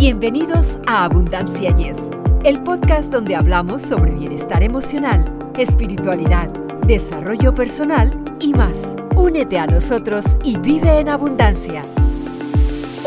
Bienvenidos 0.00 0.78
a 0.86 1.04
Abundancia 1.04 1.76
Yes, 1.76 1.98
el 2.44 2.62
podcast 2.62 3.12
donde 3.12 3.36
hablamos 3.36 3.82
sobre 3.82 4.12
bienestar 4.12 4.62
emocional, 4.62 5.30
espiritualidad, 5.58 6.48
desarrollo 6.86 7.54
personal 7.54 8.18
y 8.40 8.54
más. 8.54 8.96
Únete 9.14 9.58
a 9.58 9.66
nosotros 9.66 10.24
y 10.42 10.56
vive 10.56 11.00
en 11.00 11.10
abundancia. 11.10 11.84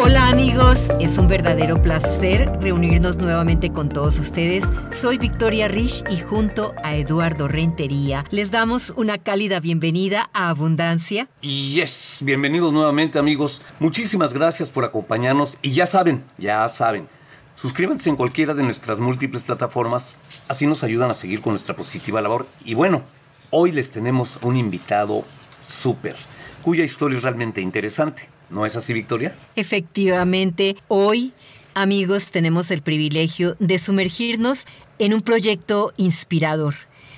Hola 0.06 0.28
amigos, 0.28 0.92
es 1.00 1.18
un 1.18 1.30
verdadero 1.30 1.82
placer 1.82 2.52
reunirnos 2.60 3.16
nuevamente 3.16 3.72
con 3.72 3.88
todos 3.88 4.20
ustedes. 4.20 4.66
Soy 4.92 5.18
Victoria 5.18 5.70
Rich 5.70 6.04
y 6.10 6.20
junto 6.20 6.74
a 6.84 6.98
Eduardo 6.98 7.48
Rentería 7.48 8.26
les 8.30 8.52
damos 8.52 8.92
una 8.98 9.18
cálida 9.18 9.62
bienvenida 9.62 10.30
a 10.34 10.50
Abundancia. 10.50 11.30
Y 11.40 11.76
yes, 11.76 12.18
bienvenidos 12.20 12.74
nuevamente 12.74 13.18
amigos. 13.18 13.62
Muchísimas 13.80 14.34
gracias 14.34 14.70
por 14.70 14.84
acompañarnos 14.84 15.58
y 15.62 15.72
ya 15.72 15.86
saben, 15.86 16.26
ya 16.38 16.68
saben. 16.68 17.08
Suscríbanse 17.56 18.10
en 18.10 18.18
cualquiera 18.18 18.54
de 18.54 18.64
nuestras 18.64 19.00
múltiples 19.00 19.44
plataformas, 19.44 20.18
así 20.50 20.68
nos 20.68 20.84
ayudan 20.84 21.12
a 21.12 21.14
seguir 21.14 21.40
con 21.40 21.54
nuestra 21.54 21.78
positiva 21.78 22.20
labor. 22.20 22.46
Y 22.66 22.74
bueno, 22.74 23.04
hoy 23.52 23.72
les 23.72 23.94
tenemos 23.94 24.38
un 24.42 24.58
invitado 24.58 25.24
súper, 25.66 26.18
cuya 26.62 26.84
historia 26.84 27.20
es 27.20 27.24
realmente 27.24 27.62
interesante. 27.62 28.33
¿No 28.50 28.66
es 28.66 28.76
así, 28.76 28.94
Victoria? 28.94 29.36
Efectivamente, 29.56 30.76
hoy, 30.88 31.34
amigos, 31.74 32.32
tenemos 32.32 32.72
el 32.72 32.82
privilegio 32.82 33.56
de 33.60 33.80
sumergirnos 33.80 34.66
en 35.00 35.14
un 35.14 35.22
proyecto 35.22 35.92
inspirador 35.98 36.76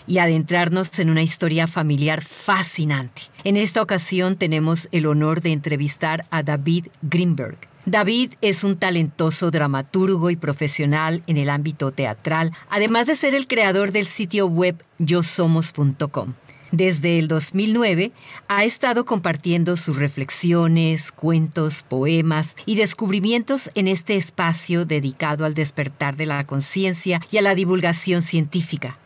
y 0.07 0.19
adentrarnos 0.19 0.97
en 0.99 1.09
una 1.09 1.23
historia 1.23 1.67
familiar 1.67 2.23
fascinante. 2.23 3.23
En 3.43 3.57
esta 3.57 3.81
ocasión 3.81 4.35
tenemos 4.35 4.87
el 4.91 5.07
honor 5.07 5.41
de 5.41 5.51
entrevistar 5.51 6.25
a 6.29 6.43
David 6.43 6.87
Greenberg. 7.01 7.57
David 7.85 8.33
es 8.41 8.63
un 8.63 8.77
talentoso 8.77 9.51
dramaturgo 9.51 10.31
y 10.31 10.35
profesional 10.35 11.21
en 11.27 11.37
el 11.37 11.49
ámbito 11.49 11.91
teatral, 11.91 12.51
además 12.69 13.05
de 13.05 13.15
ser 13.15 13.35
el 13.35 13.47
creador 13.47 13.91
del 13.91 14.07
sitio 14.07 14.47
web 14.47 14.83
yosomos.com. 14.97 16.33
Desde 16.75 17.19
el 17.19 17.29
2009 17.29 18.11
ha 18.49 18.65
estado 18.65 19.05
compartiendo 19.05 19.77
sus 19.77 19.95
reflexiones, 19.95 21.13
cuentos, 21.13 21.83
poemas 21.83 22.57
y 22.65 22.75
descubrimientos 22.75 23.71
en 23.75 23.87
este 23.87 24.17
espacio 24.17 24.85
dedicado 24.85 25.45
al 25.45 25.53
despertar 25.53 26.17
de 26.17 26.25
la 26.25 26.45
conciencia 26.45 27.21
y 27.31 27.37
a 27.37 27.41
la 27.41 27.55
divulgación 27.55 28.23
científica. 28.23 28.97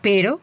Pero 0.00 0.40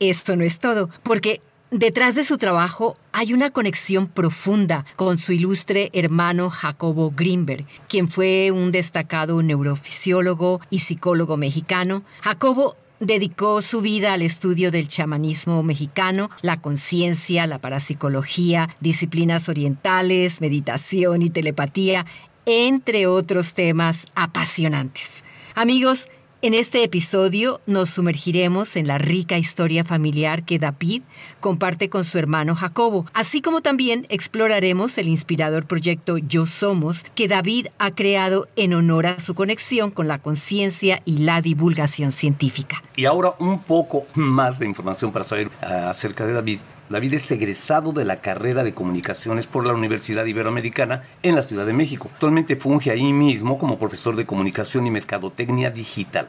esto 0.00 0.36
no 0.36 0.44
es 0.44 0.58
todo, 0.58 0.90
porque 1.02 1.40
Detrás 1.70 2.14
de 2.14 2.24
su 2.24 2.38
trabajo 2.38 2.96
hay 3.12 3.34
una 3.34 3.50
conexión 3.50 4.06
profunda 4.06 4.86
con 4.96 5.18
su 5.18 5.32
ilustre 5.34 5.90
hermano 5.92 6.48
Jacobo 6.48 7.12
Greenberg, 7.14 7.66
quien 7.90 8.08
fue 8.08 8.50
un 8.50 8.72
destacado 8.72 9.42
neurofisiólogo 9.42 10.62
y 10.70 10.78
psicólogo 10.78 11.36
mexicano. 11.36 12.04
Jacobo 12.22 12.74
Dedicó 13.00 13.62
su 13.62 13.80
vida 13.80 14.12
al 14.12 14.22
estudio 14.22 14.72
del 14.72 14.88
chamanismo 14.88 15.62
mexicano, 15.62 16.30
la 16.42 16.60
conciencia, 16.60 17.46
la 17.46 17.58
parapsicología, 17.58 18.68
disciplinas 18.80 19.48
orientales, 19.48 20.40
meditación 20.40 21.22
y 21.22 21.30
telepatía, 21.30 22.06
entre 22.44 23.06
otros 23.06 23.54
temas 23.54 24.06
apasionantes. 24.16 25.22
Amigos, 25.54 26.08
en 26.40 26.54
este 26.54 26.84
episodio 26.84 27.60
nos 27.66 27.90
sumergiremos 27.90 28.76
en 28.76 28.86
la 28.86 28.98
rica 28.98 29.38
historia 29.38 29.82
familiar 29.82 30.44
que 30.44 30.60
David 30.60 31.02
comparte 31.40 31.88
con 31.88 32.04
su 32.04 32.16
hermano 32.18 32.54
Jacobo, 32.54 33.06
así 33.12 33.42
como 33.42 33.60
también 33.60 34.06
exploraremos 34.08 34.98
el 34.98 35.08
inspirador 35.08 35.66
proyecto 35.66 36.16
Yo 36.18 36.46
Somos 36.46 37.04
que 37.16 37.26
David 37.26 37.66
ha 37.78 37.90
creado 37.90 38.46
en 38.54 38.74
honor 38.74 39.06
a 39.06 39.18
su 39.18 39.34
conexión 39.34 39.90
con 39.90 40.06
la 40.06 40.18
conciencia 40.18 41.02
y 41.04 41.18
la 41.18 41.42
divulgación 41.42 42.12
científica. 42.12 42.82
Y 42.94 43.06
ahora 43.06 43.34
un 43.40 43.58
poco 43.58 44.04
más 44.14 44.60
de 44.60 44.66
información 44.66 45.10
para 45.10 45.24
saber 45.24 45.50
ah, 45.60 45.90
acerca 45.90 46.24
de 46.24 46.34
David. 46.34 46.60
David 46.90 47.14
es 47.14 47.30
egresado 47.30 47.92
de 47.92 48.06
la 48.06 48.22
carrera 48.22 48.64
de 48.64 48.72
comunicaciones 48.72 49.46
por 49.46 49.66
la 49.66 49.74
Universidad 49.74 50.24
Iberoamericana 50.24 51.02
en 51.22 51.34
la 51.34 51.42
Ciudad 51.42 51.66
de 51.66 51.74
México. 51.74 52.08
Actualmente 52.10 52.56
funge 52.56 52.90
ahí 52.90 53.12
mismo 53.12 53.58
como 53.58 53.78
profesor 53.78 54.16
de 54.16 54.24
comunicación 54.24 54.86
y 54.86 54.90
mercadotecnia 54.90 55.70
digital. 55.70 56.28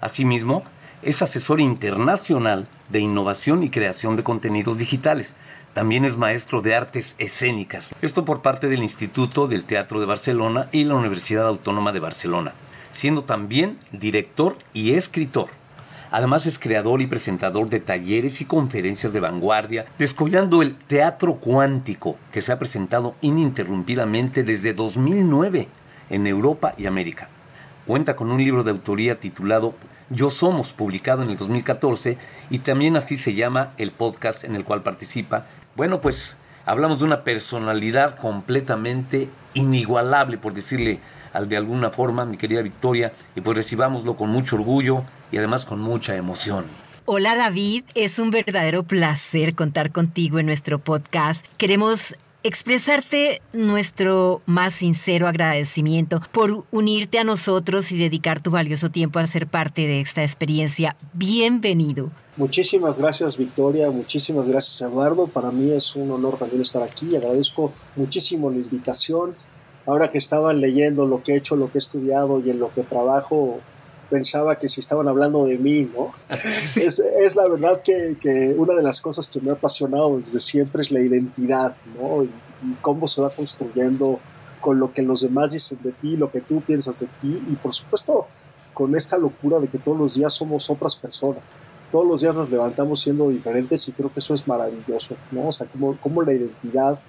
Asimismo, 0.00 0.64
es 1.02 1.22
asesor 1.22 1.60
internacional 1.60 2.66
de 2.88 2.98
innovación 2.98 3.62
y 3.62 3.70
creación 3.70 4.16
de 4.16 4.24
contenidos 4.24 4.76
digitales. 4.78 5.36
También 5.72 6.04
es 6.04 6.16
maestro 6.16 6.62
de 6.62 6.74
artes 6.74 7.14
escénicas. 7.18 7.94
Esto 8.02 8.24
por 8.24 8.42
parte 8.42 8.68
del 8.68 8.82
Instituto 8.82 9.46
del 9.46 9.64
Teatro 9.64 10.00
de 10.00 10.06
Barcelona 10.06 10.68
y 10.72 10.82
la 10.82 10.96
Universidad 10.96 11.46
Autónoma 11.46 11.92
de 11.92 12.00
Barcelona, 12.00 12.54
siendo 12.90 13.22
también 13.22 13.78
director 13.92 14.56
y 14.72 14.94
escritor. 14.94 15.61
Además 16.12 16.44
es 16.44 16.58
creador 16.58 17.00
y 17.00 17.06
presentador 17.06 17.70
de 17.70 17.80
talleres 17.80 18.42
y 18.42 18.44
conferencias 18.44 19.14
de 19.14 19.20
vanguardia, 19.20 19.86
descollando 19.98 20.60
el 20.60 20.74
teatro 20.74 21.36
cuántico 21.36 22.16
que 22.30 22.42
se 22.42 22.52
ha 22.52 22.58
presentado 22.58 23.14
ininterrumpidamente 23.22 24.42
desde 24.42 24.74
2009 24.74 25.68
en 26.10 26.26
Europa 26.26 26.74
y 26.76 26.84
América. 26.84 27.28
Cuenta 27.86 28.14
con 28.14 28.30
un 28.30 28.44
libro 28.44 28.62
de 28.62 28.72
autoría 28.72 29.20
titulado 29.20 29.72
Yo 30.10 30.28
Somos, 30.28 30.74
publicado 30.74 31.22
en 31.22 31.30
el 31.30 31.38
2014, 31.38 32.18
y 32.50 32.58
también 32.58 32.98
así 32.98 33.16
se 33.16 33.32
llama 33.32 33.72
el 33.78 33.90
podcast 33.90 34.44
en 34.44 34.54
el 34.54 34.64
cual 34.64 34.82
participa. 34.82 35.46
Bueno, 35.76 36.02
pues 36.02 36.36
hablamos 36.66 37.00
de 37.00 37.06
una 37.06 37.24
personalidad 37.24 38.18
completamente 38.18 39.30
inigualable, 39.54 40.36
por 40.36 40.52
decirle 40.52 41.00
al 41.32 41.48
de 41.48 41.56
alguna 41.56 41.88
forma, 41.88 42.26
mi 42.26 42.36
querida 42.36 42.60
Victoria, 42.60 43.14
y 43.34 43.40
pues 43.40 43.56
recibámoslo 43.56 44.14
con 44.14 44.28
mucho 44.28 44.56
orgullo 44.56 45.04
y 45.32 45.38
además 45.38 45.64
con 45.64 45.80
mucha 45.80 46.14
emoción. 46.14 46.66
Hola 47.04 47.34
David, 47.34 47.82
es 47.96 48.20
un 48.20 48.30
verdadero 48.30 48.84
placer 48.84 49.56
contar 49.56 49.90
contigo 49.90 50.38
en 50.38 50.46
nuestro 50.46 50.78
podcast. 50.78 51.44
Queremos 51.56 52.14
expresarte 52.44 53.40
nuestro 53.52 54.42
más 54.46 54.74
sincero 54.74 55.26
agradecimiento 55.26 56.20
por 56.32 56.64
unirte 56.70 57.18
a 57.18 57.24
nosotros 57.24 57.90
y 57.92 57.98
dedicar 57.98 58.40
tu 58.40 58.50
valioso 58.50 58.90
tiempo 58.90 59.18
a 59.18 59.26
ser 59.26 59.46
parte 59.46 59.86
de 59.86 60.00
esta 60.00 60.22
experiencia. 60.22 60.96
Bienvenido. 61.12 62.10
Muchísimas 62.36 62.98
gracias 62.98 63.36
Victoria, 63.36 63.90
muchísimas 63.90 64.48
gracias 64.48 64.80
Eduardo. 64.80 65.26
Para 65.26 65.50
mí 65.50 65.72
es 65.72 65.96
un 65.96 66.10
honor 66.10 66.38
también 66.38 66.62
estar 66.62 66.82
aquí. 66.82 67.16
Agradezco 67.16 67.72
muchísimo 67.96 68.50
la 68.50 68.58
invitación 68.58 69.32
ahora 69.86 70.10
que 70.10 70.18
estaban 70.18 70.60
leyendo 70.60 71.06
lo 71.06 71.22
que 71.22 71.32
he 71.32 71.36
hecho, 71.36 71.56
lo 71.56 71.70
que 71.70 71.78
he 71.78 71.80
estudiado 71.80 72.40
y 72.40 72.50
en 72.50 72.58
lo 72.58 72.72
que 72.72 72.82
trabajo, 72.82 73.60
pensaba 74.12 74.58
que 74.58 74.68
si 74.68 74.80
estaban 74.80 75.08
hablando 75.08 75.46
de 75.46 75.56
mí, 75.56 75.84
¿no? 75.84 76.12
es, 76.76 76.98
es, 76.98 77.34
la 77.34 77.48
verdad 77.48 77.80
que, 77.82 78.18
que, 78.20 78.54
una 78.58 78.74
de 78.74 78.82
las 78.82 79.00
cosas 79.00 79.26
que 79.26 79.40
me 79.40 79.50
ha 79.50 79.54
apasionado 79.54 80.16
desde 80.16 80.38
siempre 80.38 80.82
es 80.82 80.90
la 80.90 81.00
identidad, 81.00 81.74
¿no? 81.98 82.22
Y, 82.22 82.26
y, 82.26 82.76
cómo 82.82 83.06
se 83.06 83.22
va 83.22 83.30
construyendo 83.30 84.20
con 84.60 84.78
lo 84.78 84.92
que 84.92 85.00
los 85.00 85.22
demás 85.22 85.52
dicen 85.52 85.78
de 85.82 85.92
ti, 85.92 86.18
lo 86.18 86.30
que 86.30 86.42
tú 86.42 86.60
piensas 86.60 87.00
de 87.00 87.06
ti 87.06 87.42
y 87.50 87.56
por 87.56 87.72
supuesto 87.72 88.26
con 88.74 88.94
esta 88.94 89.16
locura 89.16 89.58
de 89.58 89.68
que 89.68 89.78
todos 89.78 89.98
los 89.98 90.14
días 90.14 90.34
somos 90.34 90.68
otras 90.68 90.94
personas. 90.94 91.42
Todos 91.90 92.06
los 92.06 92.20
días 92.20 92.34
nos 92.34 92.50
levantamos 92.50 93.00
siendo 93.00 93.30
diferentes 93.30 93.88
y 93.88 93.92
creo 93.92 94.10
que 94.10 94.20
eso 94.20 94.34
es 94.34 94.46
maravilloso, 94.46 95.16
¿no? 95.30 95.48
O 95.48 95.52
sea, 95.52 95.66
cómo, 95.66 95.98
cómo 96.00 96.22
la 96.22 96.34
identidad 96.34 97.00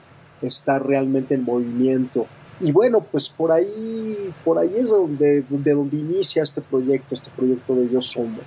está 0.41 0.79
realmente 0.79 1.35
en 1.35 1.43
movimiento 1.43 2.27
y 2.63 2.71
bueno, 2.71 3.05
pues 3.11 3.29
por 3.29 3.51
ahí, 3.51 4.33
por 4.43 4.57
ahí 4.57 4.71
es 4.77 4.89
donde, 4.89 5.41
de 5.41 5.73
donde 5.73 5.97
inicia 5.97 6.43
este 6.43 6.61
proyecto, 6.61 7.13
este 7.13 7.29
proyecto 7.31 7.75
de 7.75 7.89
Yo 7.89 8.01
Somos. 8.01 8.43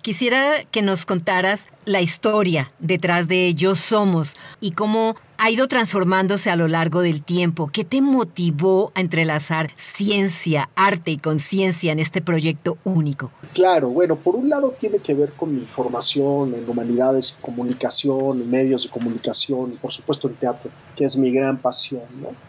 Quisiera 0.00 0.62
que 0.70 0.82
nos 0.82 1.04
contaras 1.04 1.66
la 1.84 2.00
historia 2.00 2.70
detrás 2.78 3.28
de 3.28 3.54
Yo 3.54 3.74
Somos 3.74 4.36
y 4.60 4.70
cómo 4.70 5.16
ha 5.36 5.50
ido 5.50 5.68
transformándose 5.68 6.48
a 6.48 6.56
lo 6.56 6.68
largo 6.68 7.02
del 7.02 7.22
tiempo. 7.22 7.68
¿Qué 7.72 7.84
te 7.84 8.00
motivó 8.00 8.92
a 8.94 9.00
entrelazar 9.00 9.70
ciencia, 9.76 10.70
arte 10.76 11.10
y 11.10 11.18
conciencia 11.18 11.92
en 11.92 11.98
este 11.98 12.22
proyecto 12.22 12.78
único? 12.84 13.32
Claro, 13.52 13.88
bueno, 13.90 14.16
por 14.16 14.36
un 14.36 14.48
lado 14.48 14.74
tiene 14.78 14.98
que 14.98 15.12
ver 15.12 15.32
con 15.32 15.54
mi 15.54 15.66
formación 15.66 16.54
en 16.54 16.68
humanidades, 16.70 17.36
comunicación, 17.42 18.48
medios 18.48 18.84
de 18.84 18.90
comunicación, 18.90 19.72
por 19.82 19.90
supuesto 19.90 20.28
en 20.28 20.36
teatro, 20.36 20.70
que 20.94 21.04
es 21.04 21.16
mi 21.16 21.30
gran 21.32 21.58
pasión, 21.58 22.04
¿no? 22.22 22.45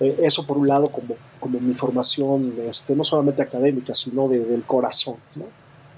Eh, 0.00 0.16
eso 0.22 0.46
por 0.46 0.58
un 0.58 0.68
lado 0.68 0.90
como, 0.90 1.16
como 1.38 1.60
mi 1.60 1.74
formación, 1.74 2.54
este, 2.66 2.94
no 2.96 3.04
solamente 3.04 3.42
académica, 3.42 3.94
sino 3.94 4.28
de, 4.28 4.40
del 4.40 4.64
corazón. 4.64 5.16
¿no? 5.36 5.44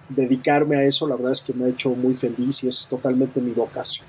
Dedicarme 0.08 0.76
a 0.76 0.84
eso, 0.84 1.06
la 1.08 1.16
verdad 1.16 1.32
es 1.32 1.40
que 1.40 1.52
me 1.52 1.66
ha 1.66 1.68
hecho 1.68 1.90
muy 1.90 2.14
feliz 2.14 2.64
y 2.64 2.68
es 2.68 2.86
totalmente 2.88 3.40
mi 3.40 3.52
vocación. 3.52 4.06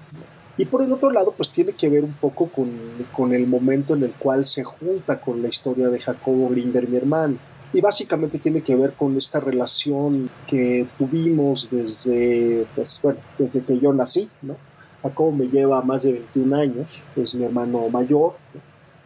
Y 0.57 0.65
por 0.65 0.81
el 0.81 0.91
otro 0.91 1.11
lado, 1.11 1.33
pues 1.35 1.49
tiene 1.49 1.73
que 1.73 1.89
ver 1.89 2.03
un 2.03 2.13
poco 2.13 2.47
con, 2.47 2.71
con, 3.11 3.33
el 3.33 3.45
momento 3.45 3.93
en 3.93 4.03
el 4.03 4.13
cual 4.13 4.45
se 4.45 4.63
junta 4.63 5.19
con 5.19 5.41
la 5.41 5.49
historia 5.49 5.89
de 5.89 5.99
Jacobo 5.99 6.49
Grinder, 6.49 6.87
mi 6.87 6.95
hermano. 6.95 7.37
Y 7.73 7.81
básicamente 7.81 8.39
tiene 8.39 8.61
que 8.61 8.75
ver 8.75 8.93
con 8.93 9.17
esta 9.17 9.41
relación 9.41 10.29
que 10.47 10.87
tuvimos 10.97 11.69
desde, 11.69 12.65
pues, 12.73 13.01
bueno, 13.03 13.19
desde 13.37 13.63
que 13.63 13.77
yo 13.79 13.91
nací, 13.91 14.29
¿no? 14.43 14.55
Jacobo 15.03 15.33
me 15.33 15.47
lleva 15.47 15.81
más 15.81 16.03
de 16.03 16.13
21 16.13 16.55
años, 16.55 17.01
es 17.17 17.35
mi 17.35 17.43
hermano 17.43 17.89
mayor, 17.89 18.35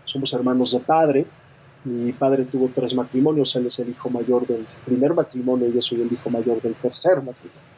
somos 0.09 0.33
hermanos 0.33 0.71
de 0.71 0.79
padre 0.79 1.25
Mi 1.83 2.11
padre 2.11 2.45
tuvo 2.45 2.69
tres 2.73 2.93
matrimonios, 2.93 3.55
él 3.55 3.67
es 3.67 3.79
el 3.79 3.89
hijo 3.89 4.09
mayor 4.09 4.45
del 4.45 4.65
primer 4.85 5.13
matrimonio 5.13 5.67
y 5.67 5.73
yo 5.73 5.81
soy 5.81 6.01
el 6.01 6.11
hijo 6.11 6.29
mayor 6.29 6.61
del 6.61 6.75
tercer 6.75 7.21
matrimonio. 7.21 7.69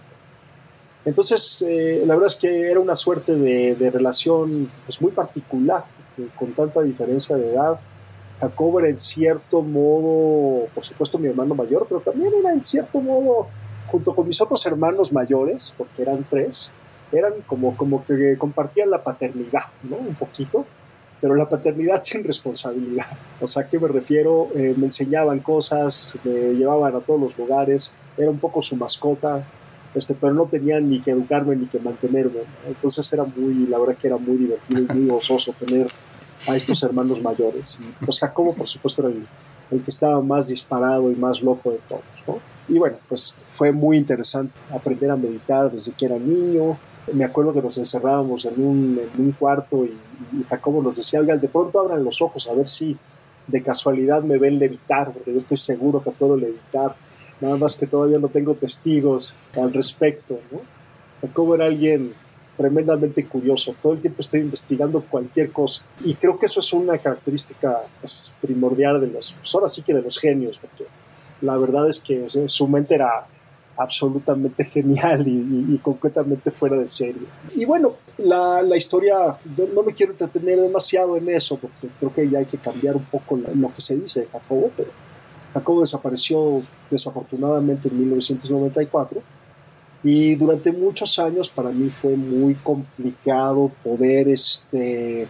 Entonces, 1.04 1.64
eh, 1.68 2.04
la 2.06 2.14
verdad 2.14 2.28
es 2.28 2.36
que 2.36 2.70
era 2.70 2.80
una 2.80 2.96
suerte 2.96 3.36
de, 3.36 3.90
relación 3.92 4.72
pues, 4.86 5.02
muy 5.02 5.12
particular, 5.12 5.86
con 6.38 6.54
tanta 6.54 6.82
diferencia 6.82 7.36
de 7.36 7.54
edad. 7.54 7.80
Jacob 8.40 8.80
era 8.80 8.90
en 8.90 8.98
cierto 8.98 9.62
modo, 9.62 10.68
por 10.74 10.84
supuesto, 10.84 11.18
mi 11.18 11.28
hermano 11.28 11.56
mayor, 11.56 11.86
pero 11.88 12.02
también 12.02 12.32
era 12.40 12.52
en 12.52 12.62
cierto 12.62 13.00
modo, 13.00 13.48
junto 13.88 14.16
con 14.16 14.28
mis 14.28 14.42
otros 14.42 14.66
hermanos 14.66 15.12
mayores, 15.12 15.74
porque 15.78 16.02
eran 16.04 16.26
tres, 16.30 16.72
eran 17.12 17.34
como, 17.48 17.76
como 17.78 18.04
que 18.04 18.38
compartían 18.38 18.90
la 18.90 19.04
paternidad, 19.04 19.70
¿no? 19.84 19.98
Un 19.98 20.16
poquito, 20.16 20.66
pero 21.22 21.36
la 21.36 21.48
paternidad 21.48 22.02
sin 22.02 22.24
responsabilidad. 22.24 23.06
O 23.40 23.48
sea, 23.48 23.64
¿a 23.64 23.70
qué 23.70 23.80
me 23.80 23.88
refiero? 23.88 24.50
Eh, 24.56 24.74
me 24.76 24.86
enseñaban 24.86 25.40
cosas, 25.40 26.18
me 26.24 26.54
llevaban 26.54 26.96
a 26.96 27.00
todos 27.00 27.22
los 27.22 27.38
lugares, 27.38 27.96
era 28.18 28.32
un 28.32 28.40
poco 28.40 28.62
su 28.62 28.76
mascota, 28.76 29.46
este, 29.94 30.16
pero 30.16 30.34
no 30.34 30.48
tenían 30.48 30.90
ni 30.90 31.00
que 31.00 31.12
educarme 31.12 31.56
ni 31.56 31.68
que 31.68 31.80
mantenerme. 31.80 32.42
Entonces 32.66 33.12
era 33.14 33.24
muy, 33.24 33.68
la 33.68 33.78
verdad 33.78 33.96
que 33.98 34.08
era 34.08 34.18
muy 34.18 34.38
divertido 34.38 34.82
y 34.82 34.94
muy 34.94 35.08
gozoso 35.08 35.54
tener 35.54 35.88
a 36.48 36.56
estos 36.56 36.82
hermanos 36.84 37.22
mayores. 37.22 37.80
Pues 38.04 38.20
Jacobo, 38.20 38.56
por 38.56 38.68
supuesto, 38.68 39.08
era 39.08 39.16
el, 39.70 39.84
que 39.84 39.92
estaba 39.92 40.22
más 40.22 40.48
disparado 40.48 41.12
y 41.12 41.16
más 41.16 41.42
loco 41.42 41.72
de 41.72 41.80
todos. 41.88 42.04
¿no? 42.28 42.40
Y 42.68 42.80
bueno, 42.80 42.98
pues 43.08 43.32
fue 43.52 43.72
muy 43.72 43.98
interesante 43.98 44.54
aprender 44.74 45.12
a 45.12 45.16
meditar 45.16 45.72
desde 45.72 45.92
que 45.94 46.06
era 46.06 46.18
niño. 46.18 46.78
Me 47.14 47.26
acuerdo 47.26 47.54
que 47.54 47.62
nos 47.62 47.78
encerrábamos 47.78 48.46
en 48.46 48.64
un, 48.64 49.00
en 49.00 49.22
un 49.22 49.32
cuarto 49.32 49.84
y, 49.86 49.98
y, 50.38 50.44
Jacobo 50.44 50.82
nos 50.82 50.98
decía, 50.98 51.20
oigan, 51.20 51.40
de 51.40 51.48
pronto 51.48 51.80
abran 51.80 52.04
los 52.04 52.22
ojos 52.22 52.48
a 52.48 52.54
ver 52.54 52.68
si 52.68 52.98
de 53.48 53.62
casualidad 53.62 54.22
me 54.24 54.38
ven 54.38 54.60
levitar, 54.60 55.12
porque 55.12 55.32
yo 55.32 55.38
estoy 55.38 55.58
seguro 55.58 56.02
que 56.02 56.12
puedo 56.12 56.38
levitar 56.38 56.96
nada 57.42 57.58
más 57.58 57.76
que 57.76 57.88
todavía 57.88 58.20
no 58.20 58.30
tengo 58.30 58.54
testigos 58.54 59.36
al 59.56 59.74
respecto. 59.74 60.40
¿no? 60.52 60.62
Jacobo 61.22 61.56
era 61.56 61.66
alguien 61.66 62.14
tremendamente 62.56 63.26
curioso, 63.26 63.76
todo 63.82 63.94
el 63.94 64.02
tiempo 64.02 64.22
estoy 64.22 64.42
investigando 64.42 65.02
cualquier 65.02 65.52
cosa 65.52 65.84
y 66.02 66.14
creo 66.14 66.38
que 66.38 66.46
eso 66.46 66.60
es 66.60 66.72
una 66.74 66.98
característica 66.98 67.76
pues, 68.00 68.36
primordial 68.40 69.02
de 69.02 69.08
los, 69.08 69.34
pues, 69.34 69.56
ahora 69.56 69.68
sí 69.68 69.82
que 69.82 69.94
de 69.94 70.02
los 70.04 70.20
genios, 70.20 70.60
porque 70.60 70.86
la 71.42 71.58
verdad 71.58 71.90
es 71.90 72.00
que 72.00 72.24
su 72.26 72.68
mente 72.68 72.96
era 72.96 73.28
absolutamente 73.78 74.64
genial 74.64 75.28
y, 75.28 75.78
completamente 75.80 76.52
fuera 76.52 76.78
de 76.78 76.88
serie. 76.88 77.24
Y 77.56 77.66
bueno, 77.66 77.94
la, 78.18 78.62
la, 78.62 78.78
historia, 78.78 79.16
no 79.74 79.84
me 79.84 79.94
quiero 79.94 80.12
entretener 80.12 80.60
demasiado 80.60 81.18
en 81.18 81.30
eso, 81.30 81.58
porque 81.58 81.90
creo 82.00 82.14
que 82.14 82.30
ya 82.30 82.40
hay 82.40 82.46
que 82.46 82.58
cambiar 82.58 82.96
un 82.96 83.06
poco 83.06 83.38
lo 83.38 83.74
que 83.74 83.82
se 83.82 83.98
dice 83.98 84.22
de 84.22 84.28
Jacobo, 84.28 84.72
pero 84.76 84.90
Jacobo 85.54 85.82
desapareció 85.82 86.62
desafortunadamente 86.90 87.90
en 87.90 88.00
1994 88.00 89.22
y 90.04 90.36
durante 90.36 90.72
muchos 90.72 91.20
años 91.20 91.50
para 91.50 91.70
mí 91.70 91.90
fue 91.90 92.16
muy 92.16 92.56
complicado 92.56 93.72
poder, 93.84 94.30
este, 94.30 95.28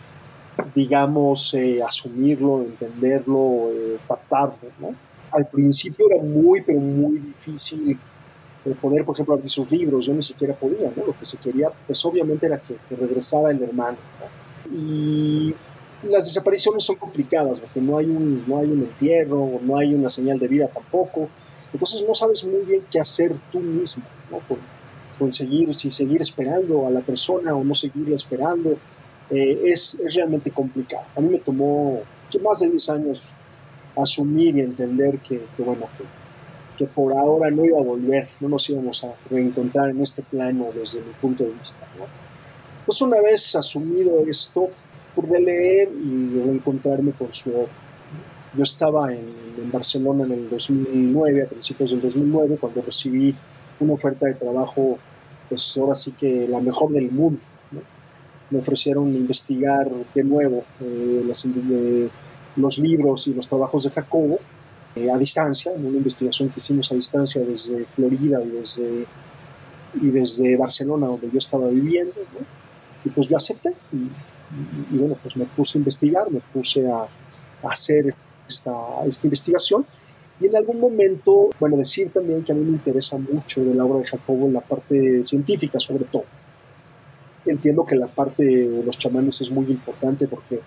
digamos, 0.74 1.54
eh, 1.54 1.82
asumirlo, 1.86 2.62
entenderlo, 2.62 3.70
eh, 3.72 3.98
pactarlo. 4.08 4.72
¿no? 4.80 4.96
Al 5.32 5.48
principio 5.48 6.06
era 6.10 6.24
muy, 6.24 6.62
pero 6.62 6.80
muy 6.80 7.20
difícil 7.20 8.00
eh, 8.66 8.76
poder, 8.80 9.06
por 9.06 9.16
ejemplo, 9.16 9.34
abrir 9.34 9.50
sus 9.50 9.70
libros. 9.72 10.06
Yo 10.06 10.14
ni 10.14 10.24
siquiera 10.24 10.54
podía, 10.54 10.92
¿no? 10.96 11.06
Lo 11.06 11.18
que 11.18 11.26
se 11.26 11.38
quería, 11.38 11.70
pues 11.88 12.04
obviamente 12.06 12.46
era 12.46 12.60
que, 12.60 12.76
que 12.88 12.96
regresara 12.96 13.52
el 13.52 13.64
hermano. 13.64 13.98
Y 14.72 15.54
las 16.10 16.26
desapariciones 16.26 16.84
son 16.84 16.96
complicadas 16.98 17.60
porque 17.60 17.80
no 17.80 17.98
hay 17.98 18.06
un, 18.06 18.44
no 18.48 18.60
hay 18.60 18.68
un 18.68 18.84
entierro, 18.84 19.60
no 19.62 19.78
hay 19.78 19.94
una 19.94 20.10
señal 20.10 20.40
de 20.40 20.48
vida 20.48 20.68
tampoco. 20.68 21.30
Entonces 21.74 22.04
no 22.08 22.16
sabes 22.16 22.44
muy 22.46 22.66
bien 22.66 22.82
qué 22.92 23.00
hacer 23.00 23.34
tú 23.52 23.60
mismo, 23.60 24.04
¿no? 24.30 24.40
Con, 25.18 25.32
seguir, 25.32 25.76
si 25.76 25.92
seguir 25.92 26.20
esperando 26.20 26.88
a 26.88 26.90
la 26.90 27.02
persona 27.02 27.56
o 27.56 27.64
no 27.64 27.76
seguirla 27.76 28.16
esperando. 28.16 28.76
Eh, 29.30 29.62
es, 29.66 29.94
es, 30.00 30.16
realmente 30.16 30.50
complicado. 30.52 31.06
A 31.16 31.22
mí 31.22 31.30
me 31.30 31.38
tomó 31.38 32.02
más 32.44 32.60
de 32.60 32.70
10 32.70 32.90
años 32.90 33.28
asumir 33.96 34.56
y 34.58 34.62
entender 34.62 35.20
que, 35.20 35.42
que 35.56 35.64
bueno, 35.64 35.88
que, 35.98 36.04
que, 36.82 36.88
por 36.88 37.16
ahora 37.16 37.52
no 37.52 37.64
iba 37.64 37.80
a 37.80 37.84
volver, 37.84 38.28
no 38.40 38.50
nos 38.50 38.68
íbamos 38.70 39.04
a 39.04 39.14
reencontrar 39.30 39.92
en 39.92 40.02
este 40.02 40.24
plano 40.24 40.68
desde 40.74 41.02
mi 41.02 41.14
punto 41.14 41.44
de 41.44 41.52
vista. 41.52 41.88
¿no? 42.00 42.06
Pues 42.86 43.02
una 43.02 43.22
vez 43.22 43.56
asumido 43.56 44.26
esto, 44.28 44.68
pude 45.16 45.40
leer 45.40 45.90
y 45.92 46.40
encontrarme 46.50 47.12
con 47.12 47.32
su 47.32 47.52
obra. 47.52 47.72
Yo 48.56 48.64
estaba 48.64 49.14
en, 49.14 49.30
en, 49.58 49.72
Barcelona 49.72 50.26
en 50.26 50.32
el 50.32 50.50
2009, 50.50 51.44
a 51.44 51.46
principios 51.46 51.92
del 51.92 52.02
2009, 52.02 52.58
cuando 52.60 52.82
recibí 52.82 53.34
una 53.80 53.94
oferta 53.94 54.26
de 54.26 54.34
trabajo, 54.34 54.98
pues 55.48 55.78
ahora 55.78 55.96
sí 55.96 56.14
que 56.14 56.48
la 56.48 56.60
mejor 56.60 56.92
del 56.92 57.12
mundo. 57.12 57.42
Me 58.50 58.60
ofrecieron 58.60 59.14
investigar 59.14 59.90
de 60.14 60.24
nuevo 60.24 60.66
eh, 60.82 61.24
las, 61.26 61.46
eh, 61.46 62.10
los 62.58 62.80
libros 62.80 63.28
y 63.28 63.34
los 63.34 63.48
trabajos 63.48 63.84
de 63.84 63.92
Jacobo 63.92 64.40
eh, 64.96 65.10
a 65.10 65.18
distancia, 65.18 65.72
en 65.74 65.86
una 65.86 65.96
investigación 65.96 66.50
que 66.50 66.60
hicimos 66.60 66.92
a 66.92 66.96
distancia 66.96 67.44
desde 67.44 67.86
Florida 67.86 68.42
y 68.44 68.50
desde, 68.50 69.06
y 70.02 70.08
desde 70.10 70.58
Barcelona, 70.58 71.08
donde 71.08 71.30
yo 71.32 71.40
estaba 71.40 71.68
viviendo. 71.68 72.14
Y 73.04 73.10
pues 73.10 73.28
yo 73.28 73.38
acepté 73.38 73.74
y, 73.94 74.12
y, 74.94 74.98
bueno, 74.98 75.18
pues 75.22 75.36
me 75.38 75.46
puse 75.46 75.78
a 75.78 75.80
investigar, 75.80 76.30
me 76.32 76.42
puse 76.54 76.86
a, 76.90 77.06
hacer 77.64 78.08
esta, 78.08 78.72
esta, 79.06 79.28
investigación 79.28 79.86
y 80.40 80.48
en 80.48 80.56
algún 80.56 80.80
momento, 80.80 81.52
bueno, 81.60 81.78
decir 81.78 82.12
también 82.12 82.44
que 82.44 82.52
a 82.52 82.56
mí 82.56 82.62
me 82.62 82.72
interesa 82.72 83.18
mucho 83.18 83.64
de 83.64 83.76
la 83.76 83.86
obra 83.86 84.00
de 84.00 84.08
Jacobo 84.08 84.48
en 84.48 84.54
la 84.54 84.62
parte 84.62 85.24
científica 85.24 85.80
sobre 85.80 86.06
todo. 86.06 86.26
Entiendo 87.46 87.86
que 87.86 87.96
la 87.96 88.08
parte 88.08 88.44
de 88.44 88.84
los 88.84 88.98
chamanes 88.98 89.40
es 89.42 89.52
muy 89.52 89.66
importante 89.68 90.28
porque 90.28 90.60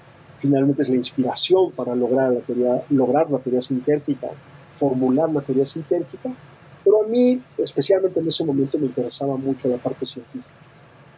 finalmente 0.44 0.82
es 0.82 0.90
la 0.90 0.96
inspiración 0.96 1.70
para 1.74 1.94
lograr 1.94 2.30
la 2.30 2.40
teoría, 2.40 2.84
lograr 2.90 3.30
la 3.30 3.38
teoría 3.38 3.60
formular 4.74 5.32
la 5.32 5.40
teoría 5.40 5.64
sintética, 5.64 6.30
pero 6.84 7.02
a 7.02 7.06
mí, 7.06 7.40
especialmente 7.56 8.20
en 8.20 8.28
ese 8.28 8.44
momento, 8.44 8.76
me 8.78 8.84
interesaba 8.84 9.38
mucho 9.38 9.68
la 9.68 9.78
parte 9.78 10.04
científica. 10.04 10.54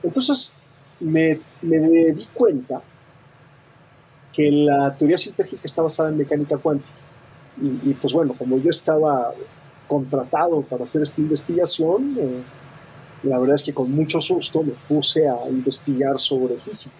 Entonces, 0.00 0.54
me, 1.00 1.40
me 1.62 1.78
di 2.12 2.24
cuenta 2.32 2.80
que 4.32 4.48
la 4.48 4.94
teoría 4.94 5.18
sintética 5.18 5.62
está 5.64 5.82
basada 5.82 6.10
en 6.10 6.18
mecánica 6.18 6.56
cuántica. 6.56 6.94
Y, 7.60 7.94
pues 7.94 8.12
bueno, 8.12 8.32
como 8.38 8.58
yo 8.58 8.70
estaba 8.70 9.32
contratado 9.88 10.60
para 10.62 10.84
hacer 10.84 11.02
esta 11.02 11.20
investigación, 11.20 12.04
eh, 12.16 12.42
la 13.24 13.40
verdad 13.40 13.56
es 13.56 13.64
que 13.64 13.74
con 13.74 13.90
mucho 13.90 14.20
susto 14.20 14.62
me 14.62 14.72
puse 14.86 15.28
a 15.28 15.36
investigar 15.48 16.20
sobre 16.20 16.54
física. 16.54 16.94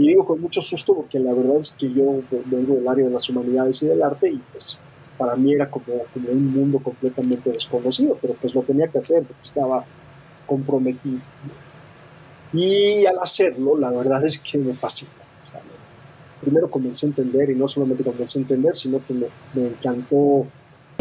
Y 0.00 0.08
digo 0.08 0.24
con 0.24 0.40
mucho 0.40 0.62
susto 0.62 0.94
porque 0.94 1.18
la 1.18 1.34
verdad 1.34 1.58
es 1.58 1.76
que 1.78 1.92
yo 1.92 2.22
vengo 2.46 2.74
del 2.76 2.88
área 2.88 3.04
de 3.04 3.10
las 3.10 3.28
humanidades 3.28 3.82
y 3.82 3.86
del 3.86 4.02
arte 4.02 4.30
y 4.30 4.38
pues 4.50 4.80
para 5.18 5.36
mí 5.36 5.52
era 5.52 5.68
como, 5.68 5.84
como 6.14 6.30
un 6.30 6.50
mundo 6.50 6.78
completamente 6.78 7.50
desconocido, 7.52 8.16
pero 8.18 8.32
pues 8.40 8.54
lo 8.54 8.62
tenía 8.62 8.88
que 8.88 8.96
hacer 8.96 9.24
porque 9.24 9.42
estaba 9.42 9.84
comprometido. 10.46 11.20
Y 12.54 13.04
al 13.04 13.18
hacerlo, 13.18 13.78
la 13.78 13.90
verdad 13.90 14.24
es 14.24 14.38
que 14.38 14.56
me 14.56 14.72
fascinó. 14.72 15.10
primero 16.40 16.70
comencé 16.70 17.04
a 17.04 17.10
entender, 17.10 17.50
y 17.50 17.54
no 17.54 17.68
solamente 17.68 18.02
comencé 18.02 18.38
a 18.38 18.42
entender, 18.42 18.74
sino 18.78 19.04
que 19.04 19.12
me, 19.52 19.66
encantó 19.66 20.46
eh, 20.46 20.48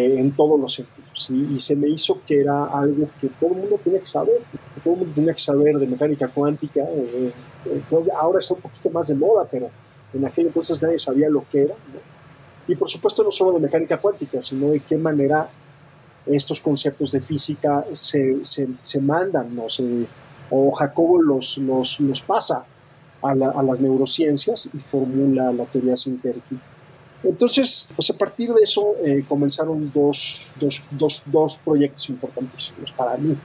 en 0.06 0.32
todos 0.32 0.60
los 0.60 0.74
sentidos. 0.74 1.28
Y, 1.30 1.60
se 1.60 1.76
me 1.76 1.90
hizo 1.90 2.22
que 2.26 2.42
era 2.42 2.66
algo 2.66 3.10
que 3.20 3.28
todo 3.40 3.52
el 3.52 3.58
mundo 3.58 3.80
tenía 3.84 4.00
que 4.00 4.06
saber, 4.06 4.40
que 4.76 4.82
todo 4.82 4.94
el 4.94 5.00
mundo 5.02 5.14
tenía 5.16 5.34
que 5.34 5.42
saber 5.42 5.76
de 5.76 5.88
mecánica 5.88 6.28
cuántica. 6.28 6.82
Eh, 6.82 7.34
eh, 7.66 7.82
ahora 8.18 8.40
está 8.40 8.56
un 8.56 8.62
poquito 8.62 8.90
más 8.90 9.08
de 9.08 9.16
moda, 9.16 9.48
pero 9.50 9.70
en 10.14 10.26
aquel 10.26 10.48
entonces 10.48 10.82
nadie 10.82 11.00
sabía 11.00 11.30
lo 11.30 11.44
que 11.50 11.64
era. 11.64 11.76
Y 12.68 12.76
por 12.76 12.90
supuesto 12.90 13.24
no 13.24 13.32
solo 13.32 13.54
de 13.54 13.60
mecánica 13.60 13.98
cuántica, 13.98 14.42
sino 14.42 14.70
de 14.70 14.80
qué 14.80 14.98
manera 14.98 15.50
estos 16.26 16.60
conceptos 16.60 17.12
de 17.12 17.22
física 17.22 17.86
se, 17.94 18.32
se, 18.32 18.68
se 18.80 19.02
mandan, 19.02 19.56
¿no? 19.56 19.70
se, 19.70 20.06
o 20.52 20.72
Jacobo 20.72 21.22
los, 21.22 21.58
los, 21.58 22.00
los 22.00 22.22
pasa 22.22 22.66
a, 23.22 23.30
a, 23.32 23.64
las 23.64 23.82
neurociencias 23.82 24.70
y 24.74 24.80
formula 24.80 25.52
la 25.52 25.66
teoría 25.66 25.96
sintética. 25.96 26.56
Entonces, 27.24 27.90
pues 27.96 28.10
a 28.10 28.14
partir 28.18 28.54
de 28.54 28.62
eso 28.62 28.96
eh, 29.04 29.26
comenzaron 29.28 29.86
dos, 29.94 30.52
dos, 30.60 30.84
dos, 30.92 31.24
dos, 31.26 31.58
proyectos 31.58 32.10
importantísimos 32.10 32.92
para 32.94 33.18
mí, 33.18 33.36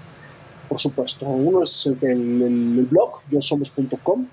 por 0.68 0.80
supuesto. 0.80 1.26
Uno 1.26 1.62
es 1.62 1.86
el, 1.86 1.98
el, 2.02 2.86
blog, 2.88 3.20
yosomos.com, 3.30 4.26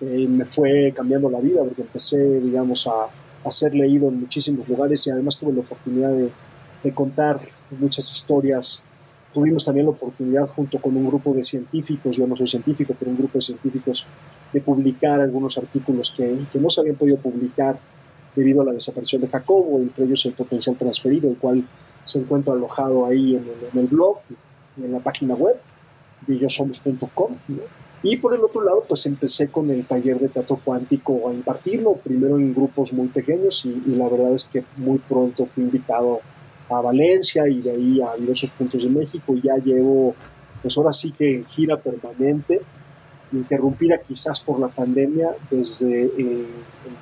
eh, 0.00 0.26
me 0.28 0.44
fue 0.44 0.92
cambiando 0.94 1.28
la 1.28 1.40
vida 1.40 1.64
porque 1.64 1.82
empecé, 1.82 2.18
digamos, 2.40 2.86
a, 2.86 3.08
a, 3.44 3.50
ser 3.50 3.74
leído 3.74 4.08
en 4.08 4.20
muchísimos 4.20 4.68
lugares 4.68 5.04
y 5.08 5.10
además 5.10 5.36
tuve 5.38 5.52
la 5.52 5.60
oportunidad 5.60 6.10
de, 6.10 6.30
de 6.84 6.94
contar 6.94 7.40
muchas 7.70 8.12
historias 8.12 8.80
Tuvimos 9.32 9.64
también 9.64 9.86
la 9.86 9.92
oportunidad, 9.92 10.48
junto 10.48 10.78
con 10.78 10.96
un 10.96 11.06
grupo 11.06 11.34
de 11.34 11.44
científicos, 11.44 12.16
yo 12.16 12.26
no 12.26 12.34
soy 12.34 12.48
científico, 12.48 12.94
pero 12.98 13.10
un 13.10 13.18
grupo 13.18 13.38
de 13.38 13.42
científicos, 13.42 14.06
de 14.52 14.60
publicar 14.60 15.20
algunos 15.20 15.58
artículos 15.58 16.12
que, 16.16 16.38
que 16.50 16.58
no 16.58 16.70
se 16.70 16.80
habían 16.80 16.96
podido 16.96 17.18
publicar 17.18 17.78
debido 18.34 18.62
a 18.62 18.64
la 18.64 18.72
desaparición 18.72 19.22
de 19.22 19.28
Jacobo, 19.28 19.78
entre 19.78 20.04
ellos 20.04 20.24
el 20.26 20.32
potencial 20.32 20.76
transferido, 20.76 21.28
el 21.28 21.36
cual 21.36 21.64
se 22.04 22.18
encuentra 22.18 22.54
alojado 22.54 23.06
ahí 23.06 23.36
en 23.36 23.46
el, 23.74 23.86
blog, 23.86 24.18
en 24.76 24.92
la 24.92 25.00
página 25.00 25.34
web, 25.34 25.56
villosomos.com. 26.26 27.36
Y 28.02 28.16
por 28.18 28.34
el 28.34 28.42
otro 28.42 28.62
lado, 28.62 28.84
pues 28.88 29.06
empecé 29.06 29.48
con 29.48 29.68
el 29.70 29.84
taller 29.84 30.18
de 30.20 30.28
teatro 30.28 30.60
cuántico 30.64 31.28
a 31.28 31.34
impartirlo, 31.34 31.94
primero 31.94 32.38
en 32.38 32.54
grupos 32.54 32.92
muy 32.92 33.08
pequeños 33.08 33.64
y, 33.64 33.82
y 33.86 33.96
la 33.96 34.08
verdad 34.08 34.34
es 34.34 34.46
que 34.46 34.64
muy 34.76 34.98
pronto 34.98 35.46
fui 35.46 35.64
invitado 35.64 36.20
a 36.70 36.80
Valencia 36.80 37.48
y 37.48 37.60
de 37.60 37.70
ahí 37.70 38.00
a 38.00 38.14
diversos 38.16 38.50
puntos 38.52 38.82
de 38.82 38.90
México 38.90 39.34
y 39.34 39.42
ya 39.42 39.56
llevo, 39.56 40.14
pues 40.62 40.76
ahora 40.76 40.92
sí 40.92 41.12
que 41.12 41.36
en 41.36 41.44
gira 41.46 41.76
permanente, 41.76 42.60
interrumpida 43.32 43.98
quizás 43.98 44.40
por 44.40 44.60
la 44.60 44.68
pandemia 44.68 45.30
desde 45.50 46.04
el 46.04 46.46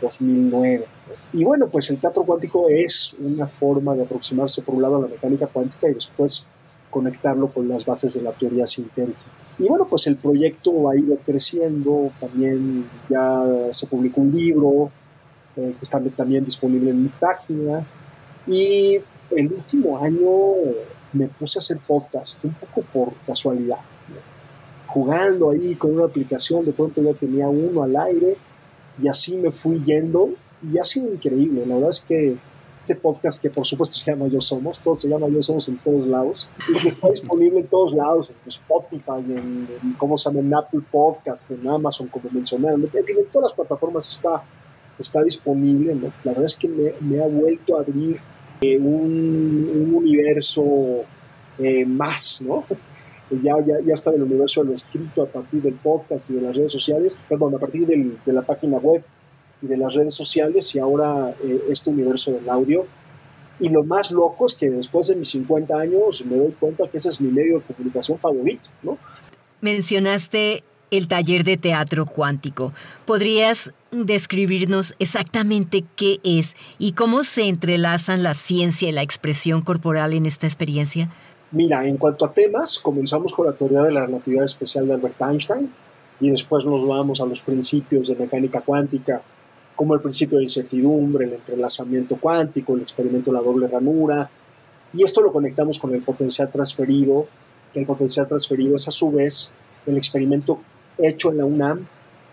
2009. 0.01 0.87
Y 1.33 1.45
bueno, 1.45 1.69
pues 1.69 1.91
el 1.91 1.99
teatro 1.99 2.25
cuántico 2.25 2.69
es 2.69 3.15
una 3.19 3.47
forma 3.47 3.95
de 3.95 4.03
aproximarse 4.03 4.63
por 4.63 4.75
un 4.75 4.83
lado 4.83 4.97
a 4.97 5.01
la 5.03 5.09
mecánica 5.09 5.47
cuántica 5.47 5.89
y 5.89 5.95
después 5.95 6.47
conectarlo 6.91 7.49
con 7.49 7.69
las 7.69 7.85
bases 7.85 8.15
de 8.15 8.23
la 8.23 8.31
teoría 8.31 8.67
sintética. 8.67 9.19
Y 9.59 9.69
bueno, 9.69 9.87
pues 9.89 10.07
el 10.07 10.17
proyecto 10.17 10.91
ha 10.91 10.97
ido 10.97 11.17
creciendo, 11.25 12.11
también 12.21 12.89
ya 13.09 13.43
se 13.73 13.87
publicó 13.87 14.21
un 14.21 14.35
libro 14.35 14.91
eh, 15.57 15.75
que 15.79 15.85
está 15.85 16.01
también 16.17 16.45
disponible 16.45 16.91
en 16.91 17.05
mi 17.05 17.09
página. 17.09 17.87
Y 18.47 18.99
el 19.31 19.53
último 19.53 19.99
año 19.99 20.29
me 21.13 21.29
puse 21.29 21.59
a 21.59 21.61
hacer 21.61 21.79
podcast, 21.87 22.45
un 22.45 22.55
poco 22.55 22.83
por 22.93 23.13
casualidad. 23.27 23.79
Jugando 24.87 25.51
ahí 25.51 25.75
con 25.75 25.95
una 25.95 26.05
aplicación, 26.05 26.65
de 26.65 26.73
pronto 26.73 27.03
ya 27.03 27.13
tenía 27.15 27.49
uno 27.49 27.83
al 27.83 27.97
aire 27.97 28.37
y 29.03 29.09
así 29.09 29.37
me 29.37 29.51
fui 29.51 29.83
yendo 29.85 30.31
y 30.63 30.79
ha 30.79 30.85
sido 30.85 31.13
increíble. 31.13 31.67
La 31.67 31.75
verdad 31.75 31.91
es 31.91 32.01
que 32.01 32.39
este 32.87 32.95
podcast 32.95 33.43
que 33.43 33.51
por 33.51 33.67
supuesto 33.67 33.97
se 33.97 34.09
llama 34.09 34.29
Yo 34.29 34.41
Somos, 34.41 34.79
todo 34.79 34.95
se 34.95 35.09
llama 35.09 35.27
Yo 35.29 35.43
Somos 35.43 35.69
en 35.69 35.77
todos 35.77 36.07
lados, 36.07 36.49
y 36.69 36.81
que 36.81 36.89
está 36.91 37.11
disponible 37.11 37.59
en 37.59 37.67
todos 37.67 37.93
lados, 37.93 38.31
en 38.31 38.49
Spotify, 38.49 39.19
en, 39.19 39.97
¿cómo 39.99 40.17
se 40.17 40.31
llama? 40.31 40.41
En 40.41 40.55
Apple 40.55 40.83
Podcast, 40.89 41.51
en 41.51 41.67
Amazon, 41.67 42.07
como 42.07 42.27
mencionaron, 42.31 42.81
en, 42.83 42.91
en 42.95 43.27
todas 43.33 43.51
las 43.51 43.55
plataformas 43.55 44.09
está, 44.09 44.45
está 45.01 45.21
disponible, 45.25 45.97
¿no? 45.97 46.13
La 46.23 46.31
verdad 46.31 46.47
es 46.47 46.55
que 46.55 46.69
me, 46.69 46.93
me 47.01 47.21
ha 47.21 47.27
vuelto 47.27 47.77
a 47.77 47.81
abrir 47.81 48.21
eh, 48.61 48.79
un, 48.79 49.69
un, 49.75 49.95
universo 49.95 50.63
eh, 51.59 51.85
más, 51.85 52.41
¿no? 52.41 52.63
Ya, 53.31 53.55
ya, 53.67 53.81
ya 53.85 53.95
está 53.95 54.11
el 54.11 54.23
universo 54.23 54.63
de 54.63 54.69
lo 54.69 54.75
escrito 54.75 55.23
a 55.23 55.27
partir 55.27 55.61
del 55.63 55.75
podcast 55.75 56.31
y 56.31 56.35
de 56.35 56.43
las 56.43 56.57
redes 56.57 56.73
sociales, 56.73 57.21
perdón, 57.29 57.55
a 57.55 57.59
partir 57.59 57.87
del, 57.87 58.19
de 58.25 58.33
la 58.33 58.43
página 58.43 58.79
web 58.79 59.05
y 59.63 59.67
de 59.67 59.77
las 59.77 59.95
redes 59.95 60.15
sociales 60.15 60.75
y 60.75 60.79
ahora 60.79 61.35
eh, 61.43 61.61
este 61.71 61.91
universo 61.91 62.33
del 62.33 62.49
audio. 62.49 62.87
Y 63.59 63.69
lo 63.71 63.83
más 63.85 64.11
loco 64.11 64.47
es 64.47 64.55
que 64.55 64.69
después 64.69 65.09
de 65.09 65.17
mis 65.17 65.31
50 65.31 65.75
años 65.75 66.25
me 66.25 66.37
doy 66.37 66.53
cuenta 66.53 66.85
que 66.89 66.99
ese 66.99 67.09
es 67.09 67.21
mi 67.21 67.31
medio 67.31 67.59
de 67.59 67.65
comunicación 67.65 68.19
favorito, 68.19 68.69
¿no? 68.83 68.99
Mencionaste 69.61 70.63
el 70.91 71.09
taller 71.09 71.43
de 71.43 71.57
teatro 71.57 72.07
cuántico. 72.07 72.73
¿Podrías 73.07 73.73
describirnos 73.91 74.95
exactamente 74.99 75.85
qué 75.97 76.21
es 76.23 76.55
y 76.79 76.93
cómo 76.93 77.25
se 77.25 77.49
entrelazan 77.49 78.23
la 78.23 78.35
ciencia 78.35 78.89
y 78.89 78.93
la 78.93 79.03
expresión 79.03 79.63
corporal 79.63 80.13
en 80.13 80.27
esta 80.27 80.47
experiencia? 80.47 81.11
Mira, 81.57 81.89
en 81.89 81.97
cuanto 81.97 82.27
a 82.27 82.35
temas, 82.35 82.79
comenzamos 82.79 83.33
con 83.33 83.47
la 83.47 83.55
teoría 83.55 83.81
de 83.81 83.91
la 83.91 84.05
relatividad 84.05 84.45
especial 84.45 84.87
de 84.87 84.93
Albert 84.93 85.23
Einstein 85.23 85.73
y 86.21 86.29
después 86.29 86.67
nos 86.67 86.87
vamos 86.87 87.23
a 87.23 87.25
los 87.25 87.41
principios 87.41 88.09
de 88.09 88.15
mecánica 88.15 88.61
cuántica 88.61 89.23
como 89.75 89.95
el 89.95 90.03
principio 90.03 90.37
de 90.37 90.45
incertidumbre, 90.45 91.25
el 91.25 91.33
entrelazamiento 91.33 92.17
cuántico, 92.17 92.75
el 92.75 92.83
experimento 92.83 93.31
de 93.31 93.39
la 93.39 93.43
doble 93.43 93.69
ranura, 93.69 94.29
y 94.93 95.03
esto 95.03 95.23
lo 95.23 95.33
conectamos 95.33 95.79
con 95.79 95.95
el 95.95 96.03
potencial 96.03 96.53
transferido, 96.53 97.27
que 97.73 97.81
el 97.81 97.87
potencial 97.87 98.29
transferido 98.29 98.77
es 98.77 98.87
a 98.89 98.91
su 98.91 99.11
vez 99.11 99.51
el 99.87 99.97
experimento 99.97 100.61
hecho 100.99 101.31
en 101.31 101.39
la 101.39 101.47
UNAM 101.47 101.87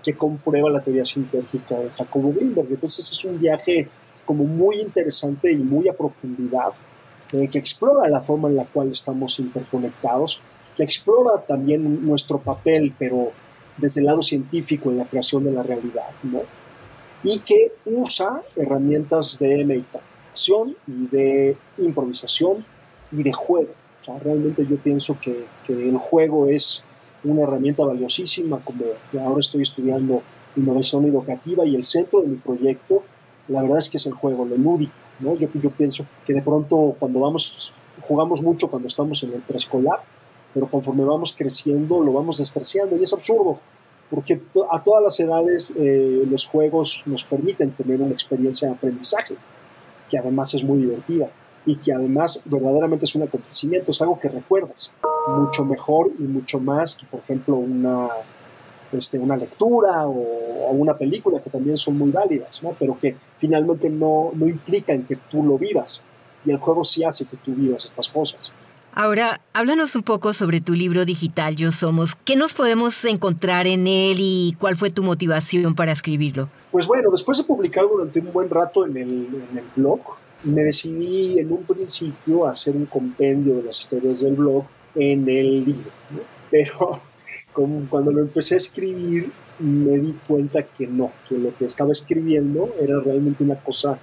que 0.04 0.16
comprueba 0.16 0.70
la 0.70 0.82
teoría 0.82 1.06
sintética 1.06 1.80
de 1.80 1.92
Jacobo 1.92 2.34
Greenberg. 2.34 2.68
Entonces 2.72 3.10
es 3.10 3.24
un 3.24 3.40
viaje 3.40 3.88
como 4.26 4.44
muy 4.44 4.82
interesante 4.82 5.50
y 5.50 5.60
muy 5.60 5.88
a 5.88 5.94
profundidad, 5.94 6.74
eh, 7.32 7.48
que 7.48 7.60
explora 7.60 8.08
la 8.10 8.22
forma 8.22 8.50
en 8.50 8.56
la 8.58 8.66
cual 8.66 8.92
estamos 8.92 9.40
interconectados, 9.40 10.40
que 10.76 10.84
explora 10.84 11.42
también 11.48 12.06
nuestro 12.06 12.40
papel, 12.40 12.94
pero 12.98 13.32
desde 13.78 14.02
el 14.02 14.08
lado 14.08 14.22
científico 14.22 14.92
en 14.92 14.98
la 15.00 15.06
creación 15.06 15.44
de 15.44 15.52
la 15.52 15.62
realidad, 15.62 16.10
¿no? 16.24 16.42
y 17.24 17.40
que 17.40 17.72
usa 17.86 18.42
herramientas 18.58 19.40
de 19.40 19.64
meditación 19.66 20.76
y 20.88 21.08
de 21.08 21.58
improvisación 21.78 22.58
y 23.12 23.24
de 23.24 23.32
juego. 23.32 23.72
O 24.02 24.06
sea, 24.06 24.20
realmente 24.20 24.66
yo 24.70 24.76
pienso 24.78 25.18
que, 25.22 25.46
que, 25.66 25.74
el 25.74 25.98
juego 25.98 26.48
es 26.48 26.84
una 27.24 27.44
herramienta 27.44 27.86
valiosísima, 27.86 28.60
como 28.60 28.84
ahora 29.26 29.40
estoy 29.40 29.62
estudiando 29.62 30.22
innovación 30.58 31.06
educativa 31.06 31.66
y 31.66 31.76
el 31.76 31.86
centro 31.86 32.22
de 32.22 32.30
mi 32.30 32.36
proyecto, 32.36 33.04
la 33.48 33.62
verdad 33.62 33.80
es 33.80 33.90
que 33.90 33.98
es 33.98 34.06
el 34.06 34.14
juego, 34.14 34.46
lo 34.46 34.58
lúdico. 34.58 34.94
¿No? 35.24 35.36
Yo, 35.36 35.48
yo 35.54 35.70
pienso 35.72 36.06
que 36.26 36.34
de 36.34 36.42
pronto 36.42 36.96
cuando 37.00 37.20
vamos, 37.20 37.72
jugamos 38.02 38.42
mucho 38.42 38.68
cuando 38.68 38.88
estamos 38.88 39.24
en 39.24 39.34
el 39.34 39.42
preescolar, 39.42 40.02
pero 40.54 40.68
conforme 40.68 41.04
vamos 41.04 41.34
creciendo 41.36 42.02
lo 42.02 42.14
vamos 42.14 42.38
despreciando 42.38 42.96
y 42.98 43.04
es 43.04 43.14
absurdo 43.14 43.58
porque 44.14 44.40
a 44.72 44.84
todas 44.84 45.04
las 45.04 45.20
edades 45.20 45.74
eh, 45.76 46.24
los 46.30 46.46
juegos 46.46 47.02
nos 47.08 47.24
permiten 47.24 47.72
tener 47.72 48.00
una 48.00 48.14
experiencia 48.14 48.68
de 48.68 48.76
aprendizaje, 48.76 49.36
que 50.10 50.20
además 50.20 50.54
es 50.54 50.64
muy 50.64 50.78
divertida 50.78 51.30
y 51.66 51.78
que 51.78 51.94
además 51.94 52.42
verdaderamente 52.46 53.06
es 53.06 53.16
un 53.16 53.24
acontecimiento, 53.24 53.92
es 53.92 54.02
algo 54.02 54.20
que 54.20 54.30
recuerdas 54.30 54.94
mucho 55.28 55.66
mejor 55.66 56.12
y 56.20 56.24
mucho 56.24 56.60
más 56.60 56.96
que, 56.96 57.08
por 57.08 57.22
ejemplo, 57.22 57.56
una, 57.56 58.10
este, 58.98 59.18
una 59.20 59.36
lectura 59.36 60.08
o, 60.08 60.72
una 60.72 60.98
película, 60.98 61.42
que 61.42 61.50
también 61.50 61.78
son 61.78 61.98
muy 61.98 62.10
válidas, 62.10 62.64
¿no? 62.64 62.76
pero 62.80 62.98
que 63.00 63.16
finalmente 63.38 63.90
no, 63.90 64.32
no 64.34 64.48
implican 64.48 65.04
que 65.04 65.18
tú 65.30 65.44
lo 65.44 65.58
vivas. 65.58 66.04
Y 66.46 66.52
el 66.52 66.58
juego 66.58 66.84
sí 66.84 67.04
hace 67.04 67.26
que 67.26 67.38
tú 67.38 67.54
vivas 67.56 67.86
estas 67.86 68.10
cosas. 68.10 68.40
Ahora, 68.96 69.42
háblanos 69.54 69.96
un 69.96 70.04
poco 70.04 70.34
sobre 70.34 70.62
tu 70.62 70.74
libro 70.74 71.04
digital 71.04 71.56
Yo 71.56 71.72
Somos. 71.72 72.16
¿Qué 72.16 72.36
nos 72.36 72.54
podemos 72.54 73.04
encontrar 73.06 73.66
en 73.66 73.88
él 73.88 74.18
y 74.20 74.56
cuál 74.60 74.76
fue 74.76 74.92
tu 74.92 75.02
motivación 75.02 75.74
para 75.74 75.92
escribirlo? 75.92 76.48
Pues 76.72 76.86
bueno, 76.86 77.10
después 77.10 77.40
de 77.40 77.44
publicar 77.44 77.86
durante 77.90 78.20
un 78.20 78.32
buen 78.32 78.52
rato 78.52 78.86
en 78.86 78.96
el, 78.98 79.28
en 79.52 79.58
el 79.58 79.66
blog, 79.76 80.00
me 80.44 80.62
decidí 80.62 81.40
en 81.40 81.52
un 81.52 81.64
principio 81.64 82.46
a 82.46 82.52
hacer 82.52 82.76
un 82.76 82.86
compendio 82.86 83.56
de 83.56 83.64
las 83.64 83.80
historias 83.80 84.22
del 84.22 84.36
blog 84.36 84.66
en 84.94 85.28
el 85.28 85.66
libro. 85.66 85.90
Pero 86.52 87.02
como 87.54 87.88
cuando 87.90 88.12
lo 88.12 88.22
empecé 88.22 88.56
a 88.56 88.58
escribir, 88.58 89.32
me 89.60 89.98
di 90.00 90.14
cuenta 90.28 90.64
que 90.64 90.88
no, 90.88 91.12
que 91.30 91.38
lo 91.38 91.56
que 91.56 91.66
estaba 91.66 91.92
escribiendo 91.92 92.74
era 92.82 93.00
realmente 93.00 93.44
una 93.44 93.56
cosa 93.56 93.98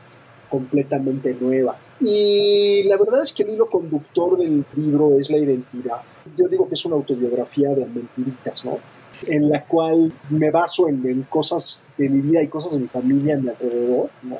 completamente 0.48 1.36
nueva. 1.40 1.78
Y 2.00 2.82
la 2.84 2.96
verdad 2.96 3.22
es 3.22 3.32
que 3.32 3.42
el 3.42 3.50
hilo 3.50 3.66
conductor 3.66 4.38
del 4.38 4.64
libro 4.76 5.18
es 5.18 5.30
la 5.30 5.38
identidad. 5.38 6.00
Yo 6.36 6.48
digo 6.48 6.68
que 6.68 6.74
es 6.74 6.84
una 6.84 6.96
autobiografía 6.96 7.70
de 7.70 7.86
mentiritas, 7.86 8.64
¿no? 8.64 8.78
En 9.26 9.50
la 9.50 9.64
cual 9.64 10.10
me 10.30 10.50
baso 10.50 10.88
en, 10.88 11.22
cosas 11.28 11.92
de 11.98 12.08
mi 12.08 12.22
vida 12.22 12.42
y 12.42 12.48
cosas 12.48 12.72
de 12.72 12.80
mi 12.80 12.88
familia 12.88 13.36
a 13.36 13.38
mi 13.38 13.48
alrededor. 13.50 14.08
¿no? 14.22 14.38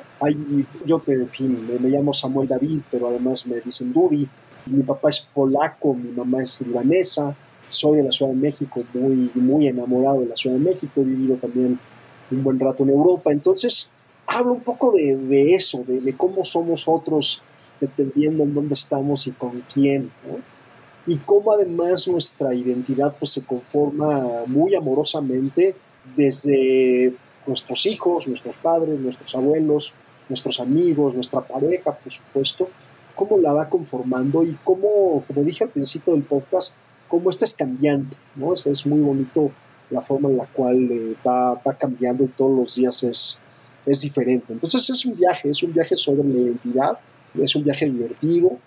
Yo 0.85 0.99
te 0.99 1.17
defino, 1.17 1.59
me, 1.79 1.89
llamo 1.89 2.13
Samuel 2.13 2.47
David, 2.47 2.81
pero 2.89 3.09
además 3.09 3.45
me 3.45 3.61
dicen 3.61 3.93
Dudi. 3.93 4.27
Mi 4.71 4.81
papá 4.81 5.09
es 5.09 5.27
polaco, 5.33 5.93
mi 5.93 6.11
mamá 6.11 6.41
es 6.41 6.61
libanesa. 6.61 7.35
Soy 7.71 7.97
de 7.97 8.03
la 8.03 8.11
Ciudad 8.11 8.31
de 8.31 8.37
México, 8.37 8.83
muy, 8.93 9.31
muy 9.33 9.67
enamorado 9.67 10.21
de 10.21 10.27
la 10.27 10.35
Ciudad 10.35 10.57
de 10.57 10.63
México. 10.63 11.01
He 11.01 11.03
vivido 11.03 11.35
también 11.37 11.79
un 12.29 12.43
buen 12.43 12.59
rato 12.59 12.83
en 12.83 12.89
Europa. 12.89 13.31
Entonces, 13.31 13.91
hablo 14.27 14.53
un 14.53 14.61
poco 14.61 14.91
de, 14.91 15.15
de 15.15 15.51
eso, 15.51 15.83
de, 15.87 15.99
de, 15.99 16.15
cómo 16.15 16.45
somos 16.45 16.87
otros, 16.87 17.41
dependiendo 17.79 18.43
en 18.43 18.53
dónde 18.53 18.75
estamos 18.75 19.25
y 19.27 19.31
con 19.31 19.51
quién, 19.73 20.11
¿no? 20.27 20.37
Y 21.07 21.17
cómo 21.17 21.51
además 21.51 22.07
nuestra 22.07 22.53
identidad 22.53 23.15
pues, 23.17 23.31
se 23.31 23.43
conforma 23.43 24.43
muy 24.45 24.75
amorosamente 24.75 25.75
desde 26.15 27.13
nuestros 27.47 27.85
hijos, 27.87 28.27
nuestros 28.27 28.55
padres, 28.57 28.99
nuestros 28.99 29.33
abuelos, 29.33 29.93
nuestros 30.29 30.59
amigos, 30.59 31.15
nuestra 31.15 31.41
pareja, 31.41 31.91
por 31.91 32.11
supuesto, 32.11 32.69
cómo 33.21 33.37
la 33.37 33.53
va 33.53 33.69
conformando 33.69 34.43
y 34.43 34.57
cómo, 34.63 35.23
como 35.27 35.43
dije 35.43 35.63
al 35.63 35.69
principio 35.69 36.13
del 36.13 36.23
podcast, 36.23 36.75
cómo 37.07 37.29
esta 37.29 37.45
es 37.45 37.53
cambiante, 37.53 38.15
¿no? 38.35 38.53
Es, 38.53 38.65
es 38.65 38.83
muy 38.87 38.99
bonito 38.99 39.51
la 39.91 40.01
forma 40.01 40.27
en 40.27 40.37
la 40.37 40.45
cual 40.47 40.91
eh, 40.91 41.15
va, 41.25 41.53
va 41.53 41.73
cambiando 41.75 42.23
y 42.23 42.29
todos 42.29 42.57
los 42.57 42.75
días 42.75 43.03
es, 43.03 43.39
es 43.85 44.01
diferente. 44.01 44.51
Entonces 44.53 44.89
es 44.89 45.05
un 45.05 45.15
viaje, 45.15 45.51
es 45.51 45.61
un 45.61 45.71
viaje 45.71 45.95
sobre 45.97 46.23
la 46.23 46.39
identidad, 46.39 46.97
es 47.39 47.55
un 47.55 47.63
viaje 47.63 47.85
divertido. 47.85 48.57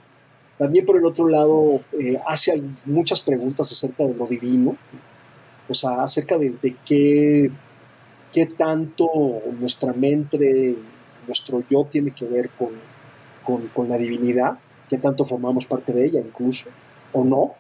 También 0.57 0.87
por 0.87 0.99
el 0.99 1.05
otro 1.05 1.27
lado 1.27 1.81
eh, 1.99 2.21
hace 2.25 2.63
muchas 2.87 3.23
preguntas 3.23 3.73
acerca 3.73 4.05
de 4.05 4.17
lo 4.17 4.27
divino, 4.27 4.77
o 5.69 5.75
sea, 5.75 6.05
acerca 6.05 6.39
de, 6.39 6.77
qué, 6.87 7.51
qué 8.33 8.47
tanto 8.47 9.09
nuestra 9.59 9.93
mente, 9.93 10.77
nuestro 11.27 11.65
yo 11.69 11.89
tiene 11.91 12.13
que 12.13 12.27
ver 12.27 12.51
con, 12.51 12.94
con, 13.45 13.69
con 13.69 13.89
la 13.89 13.97
divinidad, 13.97 14.59
que 14.89 14.99
tanto 14.99 15.25
formamos 15.25 15.67
parte 15.67 15.93
de 15.93 16.07
ella 16.07 16.21
incluso, 16.21 16.67
o 17.13 17.25
no. 17.25 17.55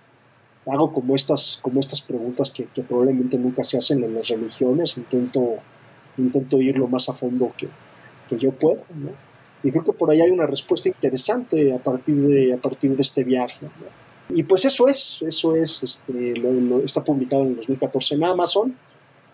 Hago 0.66 0.92
como 0.92 1.14
estas, 1.14 1.58
como 1.60 1.80
estas 1.80 2.02
preguntas 2.02 2.50
que, 2.50 2.64
que 2.64 2.82
probablemente 2.82 3.36
nunca 3.36 3.64
se 3.64 3.76
hacen 3.76 4.02
en 4.02 4.14
las 4.14 4.28
religiones, 4.28 4.96
intento, 4.96 5.56
intento 6.16 6.60
ir 6.60 6.78
lo 6.78 6.88
más 6.88 7.08
a 7.10 7.12
fondo 7.12 7.52
que, 7.56 7.68
que 8.28 8.38
yo 8.38 8.50
puedo. 8.52 8.82
¿no? 8.94 9.10
Y 9.62 9.70
creo 9.70 9.84
que 9.84 9.92
por 9.92 10.10
ahí 10.10 10.22
hay 10.22 10.30
una 10.30 10.46
respuesta 10.46 10.88
interesante 10.88 11.72
a 11.74 11.78
partir 11.78 12.16
de, 12.16 12.54
a 12.54 12.56
partir 12.56 12.96
de 12.96 13.02
este 13.02 13.24
viaje. 13.24 13.58
¿no? 13.62 14.36
Y 14.36 14.42
pues 14.42 14.64
eso 14.64 14.88
es, 14.88 15.22
eso 15.28 15.54
es, 15.54 15.82
este, 15.82 16.38
lo, 16.38 16.50
lo, 16.52 16.84
está 16.84 17.04
publicado 17.04 17.42
en 17.42 17.56
2014 17.56 18.14
en 18.14 18.24
Amazon, 18.24 18.76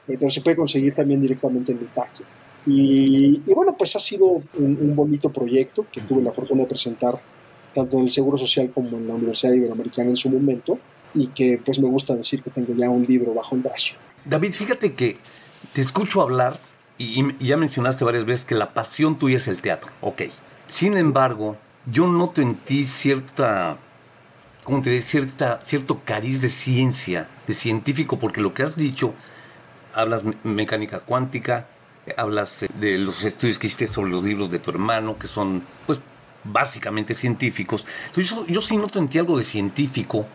eh, 0.08 0.16
pero 0.18 0.30
se 0.30 0.40
puede 0.40 0.56
conseguir 0.56 0.94
también 0.94 1.20
directamente 1.20 1.72
en 1.72 1.80
mi 1.80 1.86
página. 1.86 2.28
Y, 2.66 3.42
y, 3.46 3.54
bueno, 3.54 3.74
pues 3.76 3.96
ha 3.96 4.00
sido 4.00 4.26
un, 4.26 4.78
un, 4.80 4.94
bonito 4.94 5.30
proyecto 5.30 5.86
que 5.90 6.00
tuve 6.02 6.22
la 6.22 6.32
fortuna 6.32 6.62
de 6.62 6.68
presentar 6.68 7.14
tanto 7.74 7.98
en 7.98 8.04
el 8.04 8.12
Seguro 8.12 8.36
Social 8.36 8.70
como 8.72 8.88
en 8.88 9.08
la 9.08 9.14
Universidad 9.14 9.52
Iberoamericana 9.52 10.10
en 10.10 10.16
su 10.16 10.28
momento 10.28 10.78
y 11.14 11.28
que 11.28 11.60
pues 11.64 11.78
me 11.78 11.88
gusta 11.88 12.14
decir 12.14 12.42
que 12.42 12.50
tengo 12.50 12.74
ya 12.74 12.90
un 12.90 13.04
libro 13.04 13.32
bajo 13.34 13.54
el 13.54 13.62
brazo. 13.62 13.94
David, 14.24 14.52
fíjate 14.52 14.92
que 14.92 15.16
te 15.72 15.80
escucho 15.80 16.20
hablar 16.20 16.58
y, 16.98 17.24
y 17.42 17.46
ya 17.46 17.56
mencionaste 17.56 18.04
varias 18.04 18.24
veces 18.26 18.44
que 18.44 18.54
la 18.54 18.74
pasión 18.74 19.18
tuya 19.18 19.36
es 19.36 19.48
el 19.48 19.62
teatro, 19.62 19.90
ok. 20.02 20.22
Sin 20.66 20.96
embargo, 20.96 21.56
yo 21.86 22.06
noto 22.06 22.42
en 22.42 22.54
ti 22.54 22.84
cierta, 22.84 23.78
¿cómo 24.64 24.82
te 24.82 24.90
diré? 24.90 25.02
Cierta, 25.02 25.60
cierto 25.62 26.02
cariz 26.04 26.42
de 26.42 26.48
ciencia, 26.48 27.28
de 27.46 27.54
científico, 27.54 28.18
porque 28.18 28.40
lo 28.40 28.54
que 28.54 28.62
has 28.62 28.76
dicho, 28.76 29.14
hablas 29.94 30.22
mecánica 30.44 31.00
cuántica, 31.00 31.66
hablas 32.16 32.66
de 32.78 32.98
los 32.98 33.24
estudios 33.24 33.58
que 33.58 33.66
hiciste 33.66 33.86
sobre 33.86 34.10
los 34.10 34.22
libros 34.24 34.50
de 34.50 34.58
tu 34.58 34.70
hermano, 34.70 35.18
que 35.18 35.26
son, 35.26 35.62
pues, 35.86 36.00
básicamente 36.44 37.14
científicos. 37.14 37.86
Entonces 38.06 38.36
yo, 38.48 38.62
sí 38.62 38.76
noto 38.76 38.98
en 38.98 39.08
ti 39.08 39.18
algo 39.18 39.36
de 39.36 39.44
científico 39.44 40.26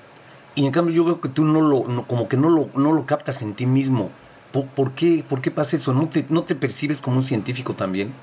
y 0.54 0.66
en 0.66 0.72
cambio 0.72 0.96
yo 0.96 1.06
veo 1.06 1.22
que 1.22 1.30
tú 1.30 1.46
no 1.46 1.62
lo, 1.62 1.88
no, 1.88 2.08
como 2.08 2.28
que 2.28 2.38
no 2.38 2.50
lo, 2.50 2.70
no 2.76 2.92
lo 2.94 3.06
captas 3.06 3.42
en 3.42 3.54
ti 3.54 3.66
mismo. 3.66 4.10
¿Por, 4.52 4.94
qué, 4.94 5.22
¿Por 5.28 5.42
qué 5.42 5.52
pasa 5.52 5.76
eso? 5.76 5.94
¿No 5.94 6.08
te, 6.08 6.26
¿No 6.30 6.44
te 6.44 6.56
percibes 6.56 7.02
como 7.02 7.18
un 7.18 7.24
científico 7.24 7.74
también? 7.74 8.14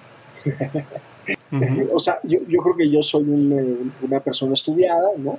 O 1.94 2.00
sea, 2.00 2.18
yo, 2.24 2.40
yo, 2.48 2.58
creo 2.58 2.76
que 2.76 2.90
yo 2.90 3.00
soy 3.00 3.22
un, 3.22 3.92
una 4.02 4.18
persona 4.18 4.54
estudiada, 4.54 5.10
¿no? 5.18 5.38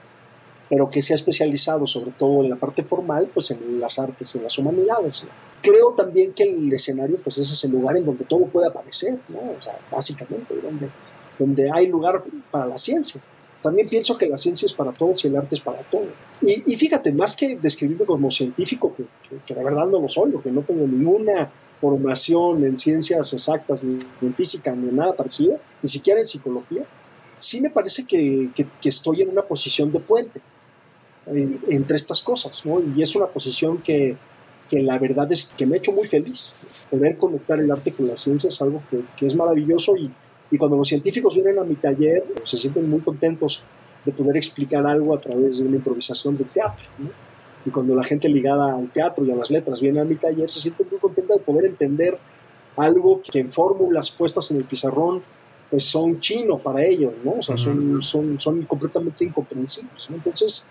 Pero 0.73 0.89
que 0.89 1.03
se 1.03 1.13
ha 1.13 1.15
especializado 1.15 1.85
sobre 1.85 2.11
todo 2.11 2.43
en 2.43 2.49
la 2.49 2.55
parte 2.55 2.81
formal, 2.83 3.29
pues 3.31 3.51
en 3.51 3.79
las 3.79 3.99
artes 3.99 4.33
y 4.33 4.39
en 4.39 4.45
las 4.45 4.57
humanidades. 4.57 5.21
¿no? 5.21 5.29
Creo 5.61 5.93
también 5.93 6.33
que 6.33 6.43
el 6.43 6.73
escenario, 6.73 7.15
pues 7.23 7.37
ese 7.37 7.51
es 7.51 7.63
el 7.65 7.71
lugar 7.71 7.95
en 7.95 8.05
donde 8.05 8.25
todo 8.25 8.45
puede 8.45 8.67
aparecer, 8.67 9.19
¿no? 9.29 9.51
O 9.59 9.61
sea, 9.61 9.77
básicamente, 9.91 10.55
donde 10.63 10.89
donde 11.37 11.69
hay 11.71 11.87
lugar 11.87 12.23
para 12.51 12.65
la 12.65 12.77
ciencia. 12.77 13.21
También 13.61 13.87
pienso 13.87 14.17
que 14.17 14.27
la 14.27 14.37
ciencia 14.37 14.65
es 14.65 14.73
para 14.73 14.91
todos 14.91 15.23
y 15.23 15.27
el 15.27 15.37
arte 15.37 15.55
es 15.55 15.61
para 15.61 15.79
todos. 15.83 16.07
Y, 16.41 16.73
y 16.73 16.75
fíjate, 16.75 17.13
más 17.13 17.35
que 17.35 17.55
describirme 17.55 18.05
como 18.05 18.29
científico, 18.29 18.93
que, 18.95 19.03
que, 19.03 19.37
que, 19.45 19.53
la 19.55 19.63
verdad 19.63 19.85
no 19.85 20.01
lo 20.01 20.09
soy, 20.09 20.31
porque 20.31 20.51
no 20.51 20.61
tengo 20.61 20.85
ninguna 20.85 21.49
formación 21.79 22.63
en 22.65 22.77
ciencias 22.77 23.31
exactas, 23.33 23.83
ni 23.83 23.99
en 24.21 24.33
física, 24.33 24.75
ni 24.75 24.89
en 24.89 24.97
nada 24.97 25.15
parecido, 25.15 25.57
ni 25.81 25.89
siquiera 25.89 26.19
en 26.19 26.27
psicología, 26.27 26.85
sí 27.39 27.61
me 27.61 27.69
parece 27.69 28.05
que, 28.05 28.49
que 28.53 28.89
estoy 28.89 29.21
en 29.21 29.29
una 29.29 29.43
posición 29.43 29.91
de 29.91 29.99
puente 29.99 30.41
en, 31.27 31.59
entre 31.69 31.97
estas 31.97 32.21
cosas, 32.21 32.65
¿no? 32.65 32.77
Y 32.95 33.03
es 33.03 33.15
una 33.15 33.27
posición 33.27 33.77
que, 33.77 34.15
que 34.69 34.81
la 34.81 34.97
verdad 34.97 35.31
es 35.31 35.45
que 35.57 35.65
me 35.65 35.75
ha 35.75 35.77
hecho 35.77 35.91
muy 35.91 36.07
feliz. 36.07 36.53
Poder 36.89 37.17
conectar 37.17 37.59
el 37.59 37.71
arte 37.71 37.91
con 37.91 38.07
la 38.07 38.17
ciencia 38.17 38.49
es 38.49 38.61
algo 38.61 38.81
que, 38.89 39.01
que 39.17 39.27
es 39.27 39.35
maravilloso 39.35 39.95
y, 39.95 40.11
y 40.51 40.57
cuando 40.57 40.77
los 40.77 40.87
científicos 40.87 41.35
vienen 41.35 41.59
a 41.59 41.63
mi 41.63 41.75
taller, 41.75 42.23
se 42.43 42.57
sienten 42.57 42.89
muy 42.89 43.01
contentos 43.01 43.61
de 44.05 44.11
poder 44.11 44.37
explicar 44.37 44.85
algo 44.85 45.15
a 45.15 45.21
través 45.21 45.59
de 45.59 45.65
una 45.65 45.77
improvisación 45.77 46.35
de 46.35 46.43
teatro. 46.43 46.85
¿no? 46.99 47.09
Y 47.65 47.69
cuando 47.69 47.95
la 47.95 48.03
gente 48.03 48.27
ligada 48.27 48.75
al 48.75 48.89
teatro 48.89 49.25
y 49.25 49.31
a 49.31 49.35
las 49.35 49.49
letras 49.49 49.79
viene 49.79 50.01
a 50.01 50.03
mi 50.03 50.15
taller, 50.15 50.51
se 50.51 50.59
sienten 50.59 50.87
muy 50.91 50.99
contentos 50.99 51.37
de 51.37 51.43
poder 51.43 51.65
entender 51.65 52.17
algo 52.75 53.21
que 53.21 53.39
en 53.39 53.51
fórmulas 53.51 54.11
puestas 54.11 54.51
en 54.51 54.57
el 54.57 54.65
pizarrón 54.65 55.21
pues 55.69 55.85
son 55.85 56.15
chino 56.19 56.57
para 56.57 56.85
ellos, 56.85 57.13
¿no? 57.23 57.31
O 57.39 57.41
sea, 57.41 57.57
son, 57.57 58.03
son, 58.03 58.39
son 58.39 58.61
completamente 58.63 59.25
incomprensibles. 59.25 60.07
¿no? 60.09 60.17
Entonces, 60.17 60.63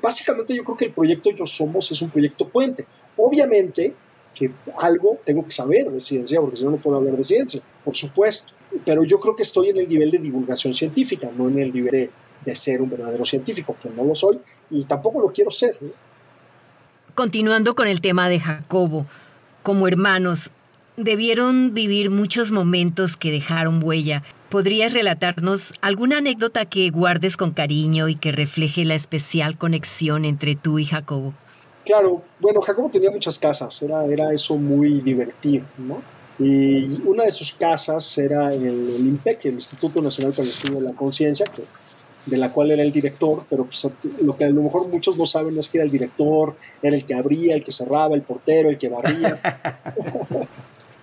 básicamente 0.00 0.54
yo 0.54 0.64
creo 0.64 0.76
que 0.76 0.84
el 0.86 0.92
proyecto 0.92 1.30
Yo 1.30 1.46
Somos 1.46 1.90
es 1.90 2.00
un 2.02 2.10
proyecto 2.10 2.48
puente. 2.48 2.86
Obviamente 3.16 3.94
que 4.34 4.50
algo 4.78 5.18
tengo 5.24 5.44
que 5.44 5.50
saber 5.50 5.86
de 5.86 6.00
ciencia, 6.00 6.38
porque 6.40 6.58
si 6.58 6.64
no, 6.64 6.72
no 6.72 6.76
puedo 6.76 6.98
hablar 6.98 7.16
de 7.16 7.24
ciencia, 7.24 7.62
por 7.84 7.96
supuesto 7.96 8.52
pero 8.84 9.04
yo 9.04 9.18
creo 9.20 9.36
que 9.36 9.42
estoy 9.42 9.70
en 9.70 9.78
el 9.78 9.88
nivel 9.88 10.10
de 10.10 10.18
divulgación 10.18 10.74
científica, 10.74 11.28
no 11.36 11.48
en 11.48 11.58
el 11.58 11.72
nivel 11.72 12.10
de, 12.44 12.56
ser 12.56 12.80
un 12.80 12.90
verdadero 12.90 13.24
científico, 13.24 13.76
que 13.82 13.88
no 13.90 14.04
lo 14.04 14.14
soy 14.14 14.38
y 14.70 14.84
tampoco 14.84 15.20
lo 15.20 15.32
quiero 15.32 15.50
ser. 15.50 15.76
Continuando 17.14 17.74
con 17.74 17.88
el 17.88 18.00
tema 18.00 18.28
de 18.28 18.38
Jacobo, 18.38 19.06
como 19.62 19.88
hermanos, 19.88 20.50
debieron 20.96 21.74
vivir 21.74 22.10
muchos 22.10 22.52
momentos 22.52 23.16
que 23.16 23.32
dejaron 23.32 23.82
huella. 23.82 24.22
¿Podrías 24.50 24.92
relatarnos 24.92 25.74
alguna 25.80 26.18
anécdota 26.18 26.66
que 26.66 26.90
guardes 26.90 27.36
con 27.36 27.50
cariño 27.50 28.08
y 28.08 28.14
que 28.14 28.30
refleje 28.30 28.84
la 28.84 28.94
especial 28.94 29.58
conexión 29.58 30.24
entre 30.24 30.54
tú 30.54 30.78
y 30.78 30.84
Jacobo? 30.84 31.34
Claro, 31.84 32.22
bueno, 32.40 32.60
Jacobo 32.60 32.88
tenía 32.90 33.10
muchas 33.10 33.38
casas, 33.38 33.82
era, 33.82 34.04
era 34.04 34.32
eso 34.32 34.56
muy 34.56 35.00
divertido, 35.00 35.64
¿no? 35.78 36.00
Y 36.38 37.00
una 37.06 37.24
de 37.24 37.32
sus 37.32 37.52
casas 37.52 38.18
era 38.18 38.52
el, 38.52 38.64
el 38.64 39.06
INPEC, 39.06 39.46
el 39.46 39.54
Instituto 39.54 40.00
Nacional 40.02 40.32
para 40.32 40.44
el 40.44 40.50
Estudio 40.50 40.80
de 40.80 40.84
la 40.84 40.92
Conciencia, 40.92 41.46
de 42.26 42.36
la 42.36 42.52
cual 42.52 42.72
era 42.72 42.82
el 42.82 42.92
director, 42.92 43.44
pero 43.48 43.64
pues, 43.64 43.88
lo 44.20 44.36
que 44.36 44.44
a 44.44 44.48
lo 44.48 44.62
mejor 44.62 44.88
muchos 44.88 45.16
no 45.16 45.26
saben 45.26 45.58
es 45.58 45.68
que 45.68 45.78
era 45.78 45.84
el 45.84 45.90
director, 45.90 46.56
era 46.82 46.94
el 46.94 47.04
que 47.04 47.14
abría, 47.14 47.54
el 47.54 47.64
que 47.64 47.72
cerraba, 47.72 48.14
el 48.14 48.22
portero, 48.22 48.68
el 48.68 48.78
que 48.78 48.88
barría. 48.88 49.40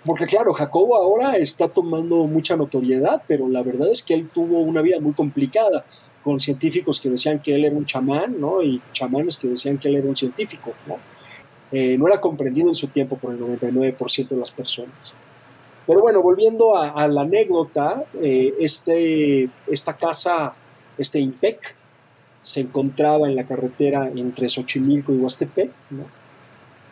Porque 0.06 0.26
claro, 0.26 0.54
Jacobo 0.54 0.96
ahora 0.96 1.38
está 1.38 1.70
tomando 1.70 2.26
mucha 2.26 2.58
notoriedad, 2.58 3.24
pero 3.28 3.48
la 3.48 3.64
verdad 3.64 3.90
es 3.90 4.04
que 4.04 4.14
él 4.14 4.28
tuvo 4.32 4.60
una 4.60 4.82
vida 4.82 5.00
muy 5.00 5.14
complicada, 5.14 5.86
con 6.24 6.40
científicos 6.40 7.00
que 7.00 7.10
decían 7.10 7.40
que 7.40 7.54
él 7.54 7.66
era 7.66 7.76
un 7.76 7.86
chamán, 7.86 8.40
¿no? 8.40 8.62
Y 8.62 8.82
chamanes 8.94 9.38
que 9.38 9.48
decían 9.48 9.78
que 9.78 9.90
él 9.90 9.96
era 9.96 10.08
un 10.08 10.16
científico, 10.16 10.74
¿no? 10.88 10.98
Eh, 11.72 11.98
no 11.98 12.08
era 12.08 12.22
comprendido 12.22 12.70
en 12.70 12.76
su 12.76 12.88
tiempo 12.88 13.18
por 13.18 13.34
el 13.34 13.40
99% 13.40 14.28
de 14.30 14.38
las 14.38 14.52
personas. 14.52 15.14
Pero 15.86 16.02
bueno, 16.02 16.22
volviendo 16.22 16.78
a, 16.78 17.08
la 17.08 17.22
anécdota, 17.22 18.06
eh, 18.22 18.54
este, 18.60 19.50
esta 19.68 19.94
casa, 19.94 20.54
este 20.98 21.20
IMPEC, 21.20 21.76
se 22.42 22.62
encontraba 22.62 23.28
en 23.28 23.36
la 23.36 23.46
carretera 23.46 24.10
entre 24.14 24.50
Xochimilco 24.50 25.14
y 25.14 25.18
Huastepec, 25.18 25.72
¿no? 25.90 26.23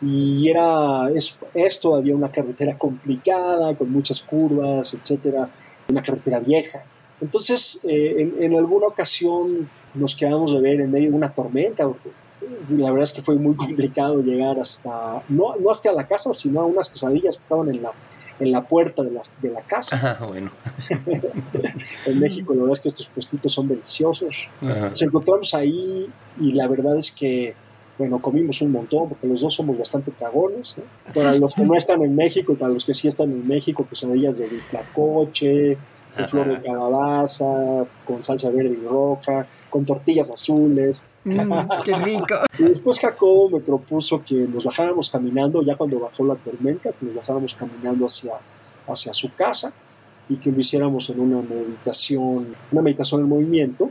Y 0.02 0.48
era, 0.48 1.08
es, 1.14 1.36
es, 1.54 1.80
todavía 1.80 2.16
una 2.16 2.30
carretera 2.30 2.76
complicada, 2.76 3.74
con 3.74 3.90
muchas 3.90 4.20
curvas, 4.22 4.94
etcétera, 4.94 5.48
una 5.88 6.02
carretera 6.02 6.40
vieja. 6.40 6.82
Entonces, 7.20 7.84
eh, 7.88 8.16
en, 8.18 8.42
en, 8.42 8.56
alguna 8.56 8.88
ocasión 8.88 9.68
nos 9.94 10.16
quedamos 10.16 10.52
de 10.52 10.60
ver 10.60 10.80
en 10.80 10.90
medio 10.90 11.10
de 11.10 11.16
una 11.16 11.32
tormenta, 11.32 11.86
porque 11.86 12.10
la 12.70 12.90
verdad 12.90 13.04
es 13.04 13.12
que 13.12 13.22
fue 13.22 13.36
muy 13.36 13.54
complicado 13.54 14.20
llegar 14.22 14.58
hasta, 14.58 15.22
no, 15.28 15.54
no 15.56 15.70
hasta 15.70 15.92
la 15.92 16.06
casa, 16.06 16.32
sino 16.34 16.60
a 16.60 16.66
unas 16.66 16.90
quesadillas 16.90 17.36
que 17.36 17.42
estaban 17.42 17.68
en 17.68 17.82
la, 17.82 17.92
en 18.40 18.52
la 18.52 18.62
puerta 18.62 19.02
de 19.02 19.12
la, 19.12 19.22
de 19.40 19.50
la 19.50 19.60
casa. 19.62 20.16
Ah, 20.20 20.26
bueno. 20.26 20.50
en 22.06 22.20
México, 22.20 22.54
la 22.54 22.62
verdad 22.62 22.76
es 22.76 22.80
que 22.80 22.88
estos 22.88 23.08
puestitos 23.08 23.52
son 23.52 23.68
deliciosos. 23.68 24.48
Ajá. 24.60 24.90
Nos 24.90 25.02
encontramos 25.02 25.54
ahí 25.54 26.08
y 26.40 26.52
la 26.52 26.66
verdad 26.66 26.96
es 26.96 27.12
que, 27.12 27.54
bueno, 27.98 28.20
comimos 28.20 28.60
un 28.62 28.72
montón 28.72 29.10
porque 29.10 29.26
los 29.26 29.40
dos 29.40 29.54
somos 29.54 29.78
bastante 29.78 30.12
cagones. 30.12 30.76
¿no? 30.78 31.12
Para 31.12 31.34
los 31.38 31.54
que 31.54 31.64
no 31.64 31.74
están 31.74 32.02
en 32.02 32.12
México 32.12 32.52
y 32.52 32.56
para 32.56 32.72
los 32.72 32.84
que 32.84 32.94
sí 32.94 33.08
están 33.08 33.30
en 33.30 33.46
México, 33.46 33.86
quesadillas 33.88 34.38
de 34.38 34.48
tlacoche, 34.70 35.76
de 36.16 36.28
flor 36.28 36.48
de 36.48 36.62
calabaza, 36.62 37.84
con 38.06 38.22
salsa 38.22 38.50
verde 38.50 38.78
y 38.82 38.86
roja, 38.86 39.46
con 39.70 39.84
tortillas 39.84 40.30
azules. 40.30 41.04
Mm, 41.24 41.52
¡Qué 41.84 41.96
rico! 41.96 42.34
y 42.58 42.64
después 42.64 43.00
Jacobo 43.00 43.48
me 43.50 43.60
propuso 43.60 44.22
que 44.22 44.46
nos 44.46 44.64
bajáramos 44.64 45.10
caminando, 45.10 45.62
ya 45.62 45.76
cuando 45.76 45.98
bajó 45.98 46.24
la 46.24 46.34
tormenta, 46.34 46.92
que 46.92 47.06
nos 47.06 47.14
bajáramos 47.14 47.54
caminando 47.54 48.06
hacia, 48.06 48.34
hacia 48.86 49.14
su 49.14 49.28
casa 49.34 49.72
y 50.28 50.36
que 50.36 50.52
lo 50.52 50.60
hiciéramos 50.60 51.08
en 51.10 51.20
una 51.20 51.42
meditación, 51.42 52.54
una 52.70 52.82
meditación 52.82 53.22
en 53.22 53.28
movimiento. 53.28 53.90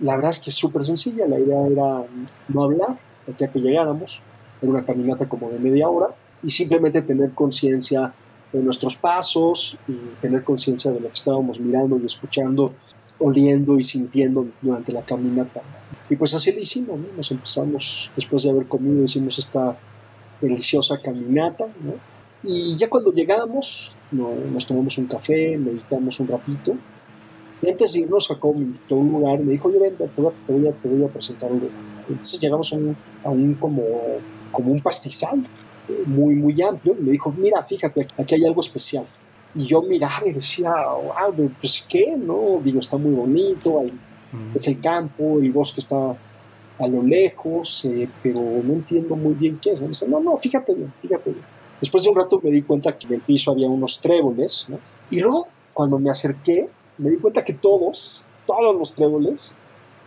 La 0.00 0.16
verdad 0.16 0.32
es 0.32 0.40
que 0.40 0.50
es 0.50 0.56
súper 0.56 0.84
sencilla, 0.84 1.26
la 1.26 1.38
idea 1.38 1.66
era 1.66 2.04
no 2.48 2.64
hablar, 2.64 2.98
ya 3.38 3.48
que 3.48 3.60
llegáramos, 3.60 4.20
en 4.62 4.70
una 4.70 4.84
caminata 4.84 5.28
como 5.28 5.50
de 5.50 5.58
media 5.58 5.88
hora, 5.88 6.14
y 6.42 6.50
simplemente 6.50 7.02
tener 7.02 7.32
conciencia 7.32 8.12
de 8.52 8.62
nuestros 8.62 8.96
pasos 8.96 9.76
y 9.88 9.94
tener 10.20 10.44
conciencia 10.44 10.90
de 10.90 11.00
lo 11.00 11.08
que 11.08 11.14
estábamos 11.14 11.60
mirando 11.60 11.98
y 11.98 12.06
escuchando, 12.06 12.72
oliendo 13.18 13.78
y 13.78 13.84
sintiendo 13.84 14.46
durante 14.62 14.92
la 14.92 15.02
caminata. 15.02 15.62
Y 16.08 16.16
pues 16.16 16.34
así 16.34 16.52
lo 16.52 16.60
hicimos, 16.60 17.08
¿no? 17.08 17.16
Nos 17.16 17.30
empezamos, 17.30 18.10
después 18.16 18.44
de 18.44 18.50
haber 18.50 18.66
comido, 18.66 19.04
hicimos 19.04 19.38
esta 19.38 19.76
deliciosa 20.40 20.96
caminata, 21.02 21.66
¿no? 21.82 21.94
Y 22.42 22.76
ya 22.76 22.88
cuando 22.88 23.12
llegamos, 23.12 23.92
nos 24.12 24.66
tomamos 24.66 24.98
un 24.98 25.06
café, 25.06 25.56
meditamos 25.58 26.20
un 26.20 26.28
ratito. 26.28 26.76
Y 27.62 27.70
antes 27.70 27.92
de 27.92 28.00
irnos, 28.00 28.26
sacó 28.26 28.48
a 28.48 28.94
un 28.94 29.12
lugar 29.12 29.40
me 29.40 29.52
dijo, 29.52 29.72
yo 29.72 29.80
ven, 29.80 29.96
te 29.96 30.06
voy, 30.16 30.32
a, 30.66 30.72
te 30.72 30.88
voy 30.88 31.04
a 31.04 31.08
presentar 31.08 31.50
un 31.50 31.60
lugar. 31.60 31.76
Entonces 32.08 32.40
llegamos 32.40 32.72
a 32.72 32.76
un, 32.76 32.96
a 33.24 33.30
un 33.30 33.54
como, 33.54 33.82
como 34.52 34.72
un 34.72 34.80
pastizal 34.80 35.42
muy, 36.06 36.34
muy 36.34 36.60
amplio. 36.62 36.96
Y 36.98 37.02
me 37.02 37.10
dijo, 37.12 37.32
mira, 37.36 37.62
fíjate, 37.62 38.06
aquí 38.18 38.34
hay 38.34 38.44
algo 38.44 38.60
especial. 38.60 39.06
Y 39.54 39.66
yo 39.66 39.80
miraba 39.82 40.26
y 40.26 40.32
decía, 40.32 40.72
wow, 40.92 41.50
pues 41.60 41.86
qué, 41.88 42.16
¿no? 42.16 42.60
Digo, 42.62 42.80
está 42.80 42.98
muy 42.98 43.14
bonito, 43.14 43.82
es 44.54 44.68
el 44.68 44.80
campo, 44.80 45.38
el 45.40 45.50
bosque 45.50 45.80
está 45.80 46.12
a 46.78 46.86
lo 46.86 47.02
lejos, 47.02 47.86
eh, 47.86 48.06
pero 48.22 48.40
no 48.40 48.74
entiendo 48.74 49.16
muy 49.16 49.34
bien 49.34 49.58
qué 49.58 49.72
es. 49.72 49.80
Me 49.80 49.88
dice, 49.88 50.06
no, 50.06 50.20
no, 50.20 50.36
fíjate 50.36 50.74
bien, 50.74 50.92
fíjate 51.00 51.30
bien. 51.30 51.44
Después 51.80 52.04
de 52.04 52.10
un 52.10 52.16
rato 52.16 52.40
me 52.42 52.50
di 52.50 52.62
cuenta 52.62 52.96
que 52.98 53.06
en 53.06 53.14
el 53.14 53.20
piso 53.20 53.50
había 53.50 53.68
unos 53.68 54.00
tréboles, 54.00 54.66
¿no? 54.68 54.78
Y 55.10 55.20
luego, 55.20 55.46
cuando 55.72 55.98
me 55.98 56.10
acerqué, 56.10 56.68
me 56.98 57.10
di 57.10 57.16
cuenta 57.16 57.44
que 57.44 57.52
todos, 57.52 58.24
todos 58.46 58.76
los 58.78 58.94
tréboles 58.94 59.52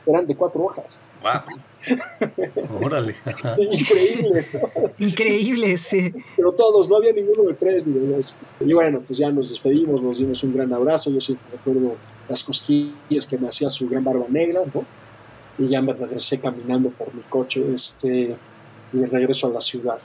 eran 0.05 0.25
de 0.25 0.35
cuatro 0.35 0.63
hojas. 0.63 0.97
¡Wow! 1.21 1.59
Órale. 2.81 3.15
Increíble. 3.57 4.45
Increíble, 4.97 5.77
sí. 5.77 6.13
Pero 6.35 6.51
todos, 6.51 6.89
no 6.89 6.97
había 6.97 7.13
ninguno 7.13 7.43
de 7.43 7.53
tres 7.53 7.85
ni 7.85 7.93
de 7.99 8.07
dos. 8.07 8.35
Y 8.59 8.73
bueno, 8.73 9.01
pues 9.05 9.19
ya 9.19 9.29
nos 9.29 9.49
despedimos, 9.49 10.01
nos 10.01 10.19
dimos 10.19 10.43
un 10.43 10.53
gran 10.53 10.71
abrazo. 10.73 11.11
Yo 11.11 11.21
siempre 11.21 11.45
recuerdo 11.51 11.95
las 12.27 12.43
cosquillas 12.43 13.27
que 13.27 13.37
me 13.37 13.47
hacía 13.47 13.71
su 13.71 13.87
gran 13.87 14.03
barba 14.03 14.25
negra, 14.29 14.61
¿no? 14.73 14.83
Y 15.57 15.69
ya 15.69 15.81
me 15.81 15.93
regresé 15.93 16.39
caminando 16.39 16.89
por 16.89 17.13
mi 17.13 17.21
coche 17.23 17.63
este, 17.73 18.35
y 18.93 18.97
de 18.97 19.05
regreso 19.07 19.47
a 19.47 19.51
la 19.51 19.61
ciudad. 19.61 19.99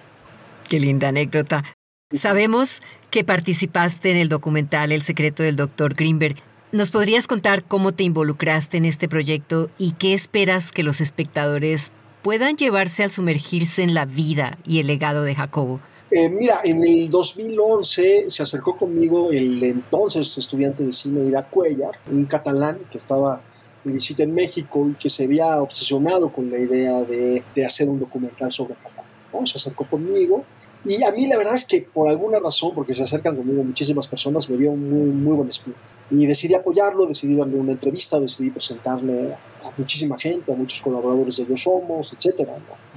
Qué 0.68 0.80
linda 0.80 1.08
anécdota. 1.08 1.64
Sabemos 2.12 2.80
que 3.10 3.24
participaste 3.24 4.10
en 4.10 4.16
el 4.16 4.28
documental 4.28 4.92
El 4.92 5.02
secreto 5.02 5.42
del 5.42 5.56
Dr. 5.56 5.94
Greenberg. 5.94 6.36
¿Nos 6.74 6.90
podrías 6.90 7.28
contar 7.28 7.62
cómo 7.62 7.92
te 7.92 8.02
involucraste 8.02 8.78
en 8.78 8.84
este 8.84 9.08
proyecto 9.08 9.70
y 9.78 9.92
qué 9.92 10.12
esperas 10.12 10.72
que 10.72 10.82
los 10.82 11.00
espectadores 11.00 11.92
puedan 12.20 12.56
llevarse 12.56 13.04
al 13.04 13.12
sumergirse 13.12 13.84
en 13.84 13.94
la 13.94 14.06
vida 14.06 14.58
y 14.66 14.80
el 14.80 14.88
legado 14.88 15.22
de 15.22 15.36
Jacobo? 15.36 15.78
Eh, 16.10 16.28
mira, 16.28 16.62
en 16.64 16.82
el 16.82 17.08
2011 17.10 18.28
se 18.28 18.42
acercó 18.42 18.76
conmigo 18.76 19.30
el 19.30 19.62
entonces 19.62 20.36
estudiante 20.36 20.82
de 20.82 20.92
cine 20.92 21.28
Ida 21.28 21.48
Cuellar, 21.48 21.92
un 22.10 22.24
catalán 22.24 22.80
que 22.90 22.98
estaba 22.98 23.40
de 23.84 23.92
visita 23.92 24.24
en 24.24 24.32
México 24.32 24.88
y 24.88 24.94
que 24.94 25.10
se 25.10 25.26
había 25.26 25.62
obsesionado 25.62 26.32
con 26.32 26.50
la 26.50 26.58
idea 26.58 27.02
de, 27.02 27.44
hacer 27.64 27.88
un 27.88 28.00
documental 28.00 28.52
sobre 28.52 28.74
Jacobo. 28.74 29.46
Se 29.46 29.58
acercó 29.58 29.84
conmigo 29.84 30.44
y 30.84 31.02
a 31.02 31.10
mí 31.12 31.26
la 31.26 31.38
verdad 31.38 31.54
es 31.54 31.64
que 31.64 31.86
por 31.92 32.08
alguna 32.08 32.38
razón, 32.38 32.72
porque 32.74 32.94
se 32.94 33.02
acercan 33.02 33.36
conmigo 33.36 33.62
muchísimas 33.64 34.06
personas, 34.06 34.48
me 34.50 34.56
dio 34.56 34.72
muy, 34.72 35.10
muy 35.10 35.36
buen 35.36 35.50
espíritu. 35.50 35.80
Y 36.10 36.26
decidí 36.26 36.54
apoyarlo, 36.54 37.06
decidí 37.06 37.34
darle 37.36 37.56
una 37.56 37.72
entrevista, 37.72 38.20
decidí 38.20 38.50
presentarle 38.50 39.32
a 39.32 39.70
muchísima 39.76 40.18
gente, 40.18 40.52
a 40.52 40.54
muchos 40.54 40.80
colaboradores 40.82 41.38
de 41.38 41.46
Yo 41.46 41.56
Somos, 41.56 42.12
etcétera. 42.12 42.52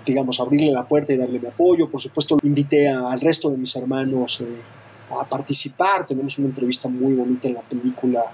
Digamos, 0.05 0.39
abrirle 0.39 0.71
la 0.71 0.85
puerta 0.85 1.13
y 1.13 1.17
darle 1.17 1.39
mi 1.39 1.47
apoyo. 1.47 1.89
Por 1.89 2.01
supuesto, 2.01 2.37
invité 2.43 2.89
al 2.89 3.19
resto 3.21 3.49
de 3.49 3.57
mis 3.57 3.75
hermanos 3.75 4.39
eh, 4.41 5.15
a 5.19 5.23
participar. 5.23 6.05
Tenemos 6.05 6.37
una 6.37 6.47
entrevista 6.47 6.89
muy 6.89 7.13
bonita 7.13 7.47
en 7.47 7.53
la 7.53 7.61
película 7.61 8.25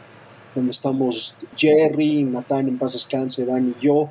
donde 0.56 0.72
estamos 0.72 1.36
Jerry, 1.56 2.24
Natán 2.24 2.68
en 2.68 2.78
paz 2.78 2.94
descanse, 2.94 3.46
Dan 3.46 3.66
y 3.66 3.84
yo, 3.84 4.10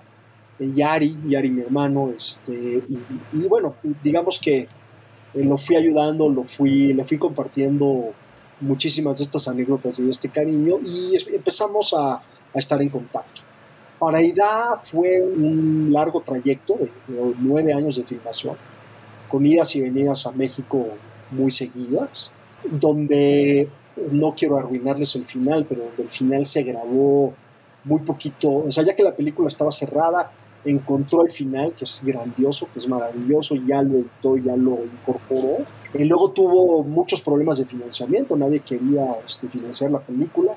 eh, 0.59 0.71
Yari, 0.75 1.19
Yari 1.29 1.51
mi 1.51 1.63
hermano, 1.63 2.13
este, 2.17 2.83
y, 3.33 3.39
bueno, 3.49 3.77
digamos 4.03 4.41
que 4.41 4.67
lo 5.35 5.59
fui 5.59 5.77
ayudando, 5.77 6.29
lo 6.29 6.45
fui, 6.45 6.93
le 6.93 7.05
fui 7.05 7.19
compartiendo 7.19 8.13
muchísimas 8.61 9.19
de 9.19 9.25
estas 9.25 9.49
anécdotas 9.49 9.99
y 9.99 10.09
este 10.09 10.29
cariño 10.29 10.79
y 10.81 11.17
empezamos 11.35 11.95
a, 11.97 12.19
estar 12.55 12.83
en 12.83 12.91
contacto. 12.91 13.41
Para 13.99 14.21
Ida 14.21 14.77
fue 14.77 15.23
un 15.23 15.91
largo 15.91 16.21
trayecto 16.21 16.75
de, 16.75 16.91
nueve 17.39 17.73
años 17.73 17.97
de 17.97 18.05
filmación, 18.05 18.57
con 19.29 19.47
idas 19.47 19.75
y 19.75 19.81
venidas 19.81 20.27
a 20.27 20.33
México 20.33 20.87
muy 21.31 21.51
seguidas, 21.51 22.31
donde 22.71 23.71
no 24.11 24.35
quiero 24.35 24.59
arruinarles 24.59 25.17
el 25.17 25.25
final, 25.25 25.65
pero 25.67 25.85
el 25.97 26.11
final 26.11 26.45
se 26.45 26.63
grabó 26.63 27.33
muy 27.85 28.01
poquito, 28.01 28.51
o 28.51 28.71
sea, 28.71 28.85
ya 28.85 28.95
que 28.95 29.03
la 29.03 29.17
película 29.17 29.49
estaba 29.49 29.73
cerrada, 29.73 30.31
encontró 30.65 31.25
el 31.25 31.31
final, 31.31 31.73
que 31.73 31.85
es 31.85 32.03
grandioso, 32.05 32.69
que 32.73 32.79
es 32.79 32.89
maravilloso, 32.89 33.55
ya 33.55 33.83
lo 33.83 33.99
editó, 33.99 34.37
ya 34.37 34.57
lo 34.57 34.79
incorporó. 34.85 35.65
Y 35.95 36.05
luego 36.05 36.31
tuvo 36.31 36.83
muchos 36.83 37.21
problemas 37.21 37.59
de 37.59 37.67
financiamiento, 37.67 38.37
nadie 38.37 38.61
quería 38.61 39.05
este, 39.27 39.49
financiar 39.49 39.91
la 39.91 40.01
película. 40.01 40.53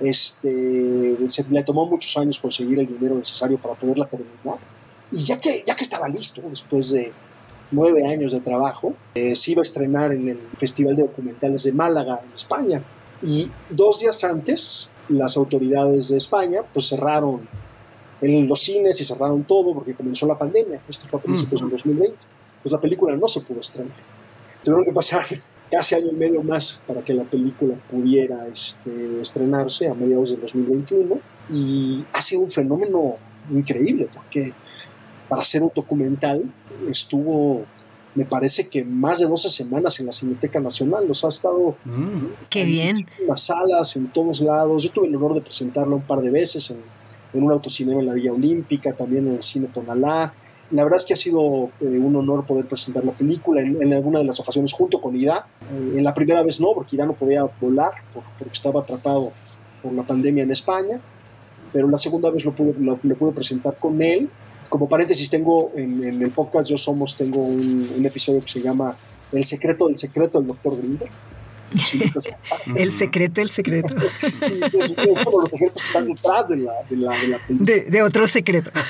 Este, 0.00 1.16
se, 1.28 1.44
le 1.48 1.62
tomó 1.62 1.86
muchos 1.86 2.16
años 2.16 2.38
conseguir 2.38 2.78
el 2.78 2.86
dinero 2.86 3.16
necesario 3.16 3.58
para 3.58 3.74
poderla 3.74 4.06
terminar. 4.06 4.58
Y 5.10 5.24
ya 5.24 5.38
que, 5.38 5.62
ya 5.66 5.76
que 5.76 5.82
estaba 5.82 6.08
listo, 6.08 6.40
después 6.48 6.90
de 6.90 7.12
nueve 7.70 8.06
años 8.06 8.32
de 8.32 8.40
trabajo, 8.40 8.94
eh, 9.14 9.36
se 9.36 9.52
iba 9.52 9.60
a 9.60 9.62
estrenar 9.62 10.12
en 10.12 10.28
el 10.28 10.38
Festival 10.56 10.96
de 10.96 11.02
Documentales 11.02 11.64
de 11.64 11.72
Málaga, 11.72 12.20
en 12.24 12.32
España. 12.34 12.82
Y 13.22 13.50
dos 13.70 14.00
días 14.00 14.24
antes, 14.24 14.88
las 15.08 15.36
autoridades 15.36 16.08
de 16.08 16.16
España 16.16 16.62
pues 16.72 16.88
cerraron 16.88 17.48
en 18.22 18.48
los 18.48 18.60
cines 18.60 19.00
y 19.00 19.04
cerraron 19.04 19.44
todo 19.44 19.74
porque 19.74 19.94
comenzó 19.94 20.26
la 20.26 20.38
pandemia. 20.38 20.80
Esto 20.88 21.06
fue 21.08 21.18
a 21.18 21.22
principios 21.22 21.60
del 21.60 21.70
2020. 21.70 22.16
Pues 22.62 22.72
la 22.72 22.80
película 22.80 23.16
no 23.16 23.28
se 23.28 23.40
pudo 23.40 23.60
estrenar. 23.60 23.92
Tuvieron 24.62 24.84
que 24.84 24.92
pasar 24.92 25.26
casi 25.70 25.94
año 25.96 26.10
y 26.12 26.18
medio 26.18 26.42
más 26.42 26.80
para 26.86 27.02
que 27.02 27.12
la 27.12 27.24
película 27.24 27.74
pudiera 27.90 28.46
este, 28.46 29.20
estrenarse 29.20 29.88
a 29.88 29.94
mediados 29.94 30.30
del 30.30 30.40
2021. 30.40 31.18
Y 31.50 32.04
ha 32.12 32.20
sido 32.20 32.42
un 32.42 32.52
fenómeno 32.52 33.16
increíble 33.50 34.08
porque 34.14 34.52
para 35.28 35.42
hacer 35.42 35.62
un 35.62 35.72
documental 35.74 36.42
estuvo 36.88 37.64
me 38.14 38.26
parece 38.26 38.68
que 38.68 38.84
más 38.84 39.18
de 39.18 39.26
12 39.26 39.48
semanas 39.48 39.98
en 39.98 40.06
la 40.06 40.12
Cineteca 40.12 40.60
Nacional. 40.60 41.08
Los 41.08 41.24
ha 41.24 41.28
estado 41.28 41.76
mm. 41.84 42.26
Qué 42.50 42.64
bien. 42.64 43.06
en 43.18 43.26
las 43.26 43.44
salas, 43.44 43.96
en 43.96 44.08
todos 44.08 44.40
lados. 44.40 44.84
Yo 44.84 44.90
tuve 44.90 45.08
el 45.08 45.16
honor 45.16 45.34
de 45.34 45.40
presentarla 45.40 45.96
un 45.96 46.02
par 46.02 46.20
de 46.20 46.30
veces 46.30 46.70
en, 46.70 46.76
en 47.32 47.42
un 47.42 47.52
autocinema 47.52 48.00
en 48.00 48.06
la 48.06 48.14
Villa 48.14 48.32
Olímpica, 48.32 48.92
también 48.92 49.26
en 49.26 49.34
el 49.34 49.42
Cine 49.42 49.68
Tonalá. 49.68 50.32
La 50.70 50.84
verdad 50.84 50.98
es 50.98 51.06
que 51.06 51.12
ha 51.12 51.16
sido 51.16 51.70
eh, 51.80 51.98
un 51.98 52.16
honor 52.16 52.46
poder 52.46 52.66
presentar 52.66 53.04
la 53.04 53.12
película 53.12 53.60
en, 53.60 53.92
alguna 53.92 54.20
de 54.20 54.24
las 54.24 54.40
ocasiones 54.40 54.72
junto 54.72 55.00
con 55.00 55.14
Ida. 55.14 55.46
Eh, 55.70 55.98
en 55.98 56.04
la 56.04 56.14
primera 56.14 56.42
vez 56.42 56.60
no, 56.60 56.72
porque 56.74 56.96
Ida 56.96 57.06
no 57.06 57.12
podía 57.12 57.44
volar 57.60 57.92
porque 58.12 58.54
estaba 58.54 58.80
atrapado 58.80 59.32
por 59.82 59.92
la 59.92 60.02
pandemia 60.02 60.44
en 60.44 60.50
España, 60.50 61.00
pero 61.72 61.88
la 61.88 61.98
segunda 61.98 62.30
vez 62.30 62.44
lo 62.44 62.52
pude, 62.52 62.74
lo, 62.78 62.96
pude 62.96 63.32
presentar 63.32 63.76
con 63.76 64.00
él. 64.00 64.30
Como 64.68 64.88
paréntesis, 64.88 65.28
tengo 65.28 65.72
en, 65.76 66.22
el 66.22 66.30
podcast 66.30 66.70
Yo 66.70 66.78
Somos, 66.78 67.16
tengo 67.16 67.40
un, 67.40 67.90
un, 67.98 68.06
episodio 68.06 68.42
que 68.42 68.50
se 68.50 68.60
llama 68.62 68.96
El 69.30 69.44
secreto 69.44 69.88
del 69.88 69.98
secreto 69.98 70.38
del 70.38 70.48
doctor 70.48 70.78
Grinder 70.78 71.10
el 72.76 72.92
secreto, 72.92 73.40
el 73.40 73.50
secreto. 73.50 73.94
Sí, 74.46 74.60
es, 74.78 75.24
como 75.24 75.42
los 75.42 75.50
secretos 75.50 75.80
que 75.80 75.86
están 75.86 76.06
detrás 76.06 76.48
de 76.48 76.56
la, 76.56 76.72
de 76.88 76.96
la, 76.96 77.40
de, 77.48 77.80
de, 77.82 78.02
otro 78.02 78.26
secreto. 78.26 78.70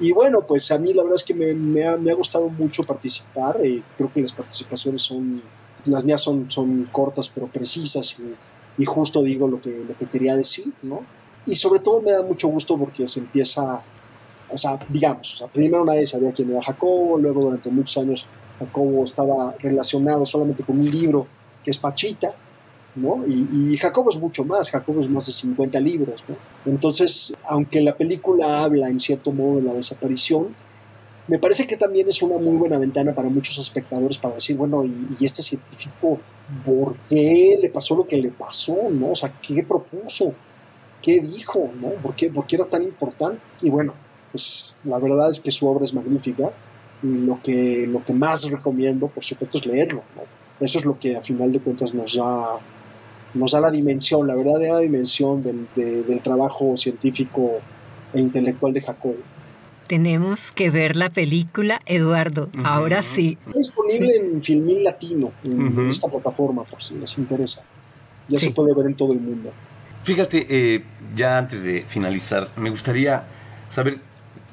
Y 0.00 0.12
bueno, 0.12 0.40
pues 0.46 0.70
a 0.70 0.78
mí 0.78 0.92
la 0.92 1.02
verdad 1.02 1.16
es 1.16 1.24
que 1.24 1.34
me, 1.34 1.52
me, 1.54 1.86
ha, 1.86 1.96
me 1.96 2.10
ha, 2.10 2.14
gustado 2.14 2.48
mucho 2.48 2.82
participar. 2.82 3.58
Eh, 3.62 3.82
creo 3.96 4.12
que 4.12 4.20
las 4.20 4.32
participaciones 4.32 5.02
son, 5.02 5.40
las 5.86 6.04
mías 6.04 6.22
son, 6.22 6.50
son 6.50 6.84
cortas 6.90 7.30
pero 7.32 7.46
precisas 7.46 8.16
y, 8.18 8.82
y, 8.82 8.84
justo 8.84 9.22
digo 9.22 9.48
lo 9.48 9.60
que, 9.60 9.70
lo 9.70 9.96
que 9.96 10.06
quería 10.06 10.36
decir, 10.36 10.72
¿no? 10.82 11.04
Y 11.46 11.56
sobre 11.56 11.80
todo 11.80 12.00
me 12.00 12.12
da 12.12 12.22
mucho 12.22 12.48
gusto 12.48 12.76
porque 12.78 13.06
se 13.06 13.20
empieza, 13.20 13.78
o 14.50 14.58
sea, 14.58 14.78
digamos, 14.88 15.34
o 15.34 15.36
sea, 15.38 15.46
primero 15.46 15.84
nadie 15.84 16.06
sabía 16.06 16.32
quién 16.32 16.50
era 16.50 16.62
Jacobo, 16.62 17.18
luego 17.18 17.42
durante 17.42 17.70
muchos 17.70 18.02
años 18.02 18.26
Jacobo 18.58 19.04
estaba 19.04 19.54
relacionado 19.58 20.24
solamente 20.26 20.62
con 20.62 20.78
un 20.78 20.90
libro 20.90 21.26
que 21.64 21.70
es 21.70 21.78
Pachita, 21.78 22.28
¿no? 22.96 23.24
Y, 23.26 23.76
Jacobo 23.76 24.10
es 24.10 24.16
mucho 24.16 24.44
más, 24.44 24.70
Jacobo 24.70 25.00
es 25.00 25.08
más 25.08 25.26
de 25.26 25.32
50 25.32 25.80
libros, 25.80 26.22
¿no? 26.28 26.36
Entonces, 26.66 27.34
aunque 27.48 27.80
la 27.80 27.96
película 27.96 28.62
habla 28.62 28.88
en 28.88 29.00
cierto 29.00 29.32
modo 29.32 29.56
de 29.56 29.62
la 29.62 29.72
desaparición, 29.72 30.48
me 31.26 31.38
parece 31.38 31.66
que 31.66 31.76
también 31.76 32.08
es 32.08 32.20
una 32.22 32.36
muy 32.36 32.56
buena 32.56 32.78
ventana 32.78 33.14
para 33.14 33.28
muchos 33.28 33.58
espectadores 33.58 34.18
para 34.18 34.34
decir, 34.34 34.56
bueno, 34.56 34.84
¿y, 34.84 35.24
este 35.24 35.42
científico 35.42 36.20
por 36.64 36.96
qué 37.08 37.58
le 37.60 37.70
pasó 37.70 37.96
lo 37.96 38.06
que 38.06 38.20
le 38.20 38.30
pasó, 38.30 38.76
¿no? 38.92 39.12
O 39.12 39.16
sea, 39.16 39.32
¿qué 39.40 39.62
propuso? 39.62 40.34
¿Qué 41.02 41.20
dijo, 41.20 41.70
¿no? 41.80 41.88
¿Por 42.02 42.14
qué, 42.14 42.30
por 42.30 42.46
qué 42.46 42.56
era 42.56 42.66
tan 42.66 42.82
importante? 42.82 43.40
Y 43.62 43.70
bueno, 43.70 43.94
pues 44.30 44.72
la 44.84 44.98
verdad 44.98 45.30
es 45.30 45.40
que 45.40 45.50
su 45.50 45.66
obra 45.66 45.84
es 45.84 45.94
magnífica 45.94 46.52
lo 47.04 47.40
que, 47.42 47.86
lo 47.86 48.02
que 48.04 48.14
más 48.14 48.50
recomiendo, 48.50 49.08
por 49.08 49.24
supuesto, 49.24 49.58
es 49.58 49.66
leerlo. 49.66 50.02
Eso 50.60 50.78
es 50.78 50.84
lo 50.84 50.98
que 50.98 51.16
a 51.16 51.22
final 51.22 51.52
de 51.52 51.60
cuentas 51.60 51.92
nos 51.92 52.14
da, 52.14 52.58
nos 53.34 53.52
da 53.52 53.60
la 53.60 53.70
dimensión, 53.70 54.26
la 54.26 54.34
verdadera 54.34 54.78
dimensión 54.78 55.42
del, 55.42 55.66
del 55.74 56.20
trabajo 56.20 56.76
científico 56.76 57.60
e 58.12 58.20
intelectual 58.20 58.72
de 58.72 58.80
Jacob. 58.80 59.16
Tenemos 59.86 60.50
que 60.52 60.70
ver 60.70 60.96
la 60.96 61.10
película, 61.10 61.80
Eduardo. 61.84 62.48
Ahora 62.64 63.02
sí. 63.02 63.36
Está 63.46 63.58
disponible 63.58 64.16
en 64.16 64.42
Filmín 64.42 64.82
Latino, 64.82 65.32
en 65.44 65.90
esta 65.90 66.08
plataforma, 66.08 66.64
por 66.64 66.82
si 66.82 66.94
les 66.94 67.18
interesa. 67.18 67.64
Ya 68.28 68.38
se 68.38 68.50
puede 68.52 68.74
ver 68.74 68.86
en 68.86 68.94
todo 68.94 69.12
el 69.12 69.20
mundo. 69.20 69.52
Fíjate, 70.02 70.46
eh, 70.48 70.84
ya 71.14 71.36
antes 71.36 71.62
de 71.62 71.82
finalizar, 71.82 72.48
me 72.56 72.70
gustaría 72.70 73.24
saber, 73.68 73.98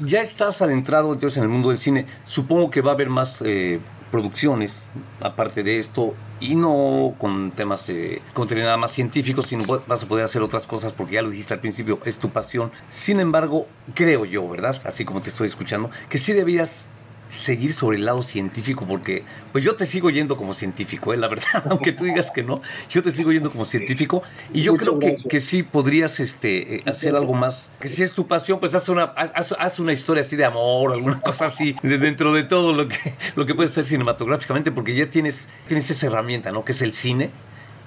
ya 0.02 0.22
estás 0.22 0.62
adentrado 0.62 1.14
entonces 1.14 1.38
en 1.38 1.44
el 1.44 1.50
mundo 1.50 1.70
del 1.70 1.78
cine, 1.78 2.06
supongo 2.26 2.70
que 2.70 2.82
va 2.82 2.92
a 2.92 2.94
haber 2.94 3.10
más 3.10 3.42
eh, 3.46 3.80
producciones 4.12 4.90
aparte 5.22 5.64
de 5.64 5.78
esto 5.78 6.16
y 6.40 6.56
no 6.56 7.16
con 7.18 7.52
temas 7.52 7.88
de 7.88 8.22
contenido 8.34 8.66
nada 8.66 8.78
más 8.78 8.92
científicos, 8.92 9.48
sino 9.48 9.64
vas 9.88 10.04
a 10.04 10.08
poder 10.08 10.26
hacer 10.26 10.42
otras 10.42 10.68
cosas 10.68 10.92
porque 10.92 11.16
ya 11.16 11.22
lo 11.22 11.30
dijiste 11.30 11.54
al 11.54 11.60
principio, 11.60 12.00
es 12.06 12.20
tu 12.20 12.30
pasión. 12.30 12.72
Sin 12.90 13.20
embargo, 13.20 13.68
creo 13.94 14.26
yo, 14.26 14.48
¿verdad? 14.50 14.80
Así 14.86 15.06
como 15.06 15.22
te 15.22 15.30
estoy 15.30 15.48
escuchando, 15.48 15.90
que 16.10 16.18
sí 16.18 16.34
debías 16.34 16.88
seguir 17.32 17.74
sobre 17.74 17.98
el 17.98 18.06
lado 18.06 18.22
científico 18.22 18.86
porque 18.86 19.24
pues 19.52 19.64
yo 19.64 19.76
te 19.76 19.86
sigo 19.86 20.10
yendo 20.10 20.36
como 20.36 20.54
científico, 20.54 21.14
¿eh? 21.14 21.18
la 21.18 21.28
verdad, 21.28 21.64
aunque 21.70 21.94
tú 21.94 22.04
digas 22.04 22.30
que 22.30 22.44
no, 22.44 22.62
yo 22.90 23.02
te 23.02 23.12
sigo 23.12 23.32
yendo 23.32 23.52
como 23.52 23.66
científico 23.66 24.22
y 24.54 24.62
yo 24.62 24.76
creo 24.76 25.00
que, 25.00 25.16
que, 25.16 25.40
sí 25.40 25.64
podrías 25.64 26.20
este, 26.20 26.76
eh, 26.76 26.84
hacer 26.86 27.16
algo 27.16 27.34
más, 27.34 27.72
que 27.80 27.88
si 27.88 28.04
es 28.04 28.12
tu 28.12 28.28
pasión, 28.28 28.60
pues 28.60 28.76
haz 28.76 28.90
una, 28.90 29.04
haz, 29.04 29.80
una 29.80 29.94
historia 29.94 30.22
así 30.22 30.36
de 30.36 30.46
amor 30.46 30.92
alguna 30.92 31.22
cosa 31.22 31.46
así 31.46 31.76
de 31.82 31.98
dentro 31.98 32.34
de 32.34 32.44
todo 32.44 32.74
lo 32.74 32.88
que, 32.88 33.14
lo 33.36 33.46
que 33.46 33.56
puedes 33.56 33.72
hacer 33.72 33.86
cinematográficamente 33.86 34.72
porque 34.72 34.94
ya 34.94 35.10
tienes, 35.10 35.48
tienes 35.68 35.90
esa 35.90 36.08
herramienta, 36.08 36.52
¿no? 36.52 36.66
Que 36.66 36.74
es 36.74 36.82
el 36.82 36.94
cine 36.94 37.30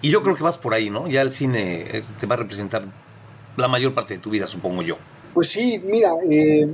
y 0.01 0.11
yo 0.11 0.23
creo 0.23 0.37
que 0.37 0.43
vas 0.43 0.57
por 0.57 0.75
ahí, 0.75 0.89
¿no? 0.89 1.07
Ya 1.07 1.21
el 1.21 1.33
cine 1.33 2.03
te 2.19 2.27
va 2.27 2.35
a 2.35 2.39
representar 2.39 2.85
la 3.57 3.69
mayor 3.69 3.95
parte 3.95 4.15
de 4.15 4.21
tu 4.21 4.31
vida, 4.31 4.47
supongo 4.47 4.83
yo. 4.83 4.99
Pues 5.35 5.49
sí, 5.49 5.79
mira, 5.91 6.13
eh, 6.31 6.69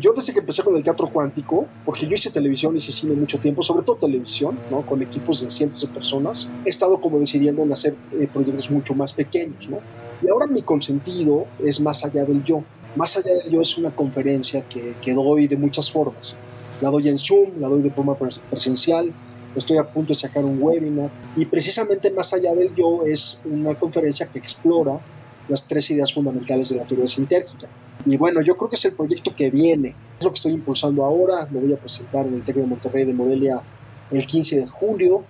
yo 0.00 0.12
desde 0.12 0.32
que 0.32 0.40
empecé 0.40 0.64
con 0.64 0.74
el 0.74 0.82
teatro 0.82 1.08
cuántico, 1.08 1.68
porque 1.84 2.08
yo 2.08 2.14
hice 2.16 2.32
televisión, 2.32 2.76
hice 2.76 2.92
cine 2.92 3.14
mucho 3.14 3.38
tiempo, 3.38 3.62
sobre 3.62 3.84
todo 3.84 3.96
televisión, 3.96 4.58
¿no? 4.68 4.84
con 4.84 5.00
equipos 5.00 5.42
de 5.42 5.50
cientos 5.52 5.82
de 5.82 5.94
personas, 5.94 6.50
he 6.64 6.70
estado 6.70 7.00
como 7.00 7.20
decidiendo 7.20 7.62
en 7.62 7.72
hacer 7.72 7.94
eh, 8.12 8.26
proyectos 8.32 8.68
mucho 8.68 8.94
más 8.94 9.14
pequeños. 9.14 9.68
¿no? 9.68 9.78
Y 10.22 10.28
ahora 10.28 10.48
mi 10.48 10.62
consentido 10.62 11.46
es 11.64 11.80
más 11.80 12.04
allá 12.04 12.24
del 12.24 12.42
yo. 12.42 12.64
Más 12.96 13.16
allá 13.16 13.32
del 13.32 13.48
yo 13.48 13.60
es 13.60 13.78
una 13.78 13.92
conferencia 13.92 14.62
que, 14.62 14.94
que 15.00 15.14
doy 15.14 15.46
de 15.46 15.56
muchas 15.56 15.92
formas. 15.92 16.36
La 16.80 16.90
doy 16.90 17.08
en 17.08 17.18
Zoom, 17.20 17.60
la 17.60 17.68
doy 17.68 17.80
de 17.80 17.90
forma 17.90 18.16
presencial, 18.50 19.12
estoy 19.54 19.76
a 19.76 19.84
punto 19.84 20.08
de 20.08 20.16
sacar 20.16 20.44
un 20.44 20.60
webinar 20.60 21.10
y 21.36 21.44
precisamente 21.44 22.12
más 22.12 22.32
allá 22.32 22.54
del 22.54 22.74
yo 22.74 23.04
es 23.04 23.38
una 23.44 23.74
conferencia 23.74 24.26
que 24.26 24.40
explora 24.40 24.98
las 25.50 25.66
tres 25.66 25.90
ideas 25.90 26.14
fundamentales 26.14 26.70
de 26.70 26.76
la 26.76 26.86
teoría 26.86 27.08
sintérgica 27.08 27.68
y 28.06 28.16
bueno, 28.16 28.40
yo 28.40 28.56
creo 28.56 28.70
que 28.70 28.76
es 28.76 28.84
el 28.84 28.94
proyecto 28.94 29.34
que 29.34 29.50
viene. 29.50 29.94
Es 30.18 30.24
lo 30.24 30.30
que 30.30 30.36
estoy 30.36 30.52
impulsando 30.52 31.04
ahora. 31.04 31.46
Lo 31.50 31.60
voy 31.60 31.72
a 31.72 31.76
presentar 31.76 32.26
en 32.26 32.34
el 32.34 32.42
TEC 32.42 32.56
de 32.56 32.66
Monterrey 32.66 33.04
de 33.04 33.12
Modelia 33.12 33.62
el 34.10 34.26
15 34.26 34.60
de 34.60 34.66
julio, 34.66 35.24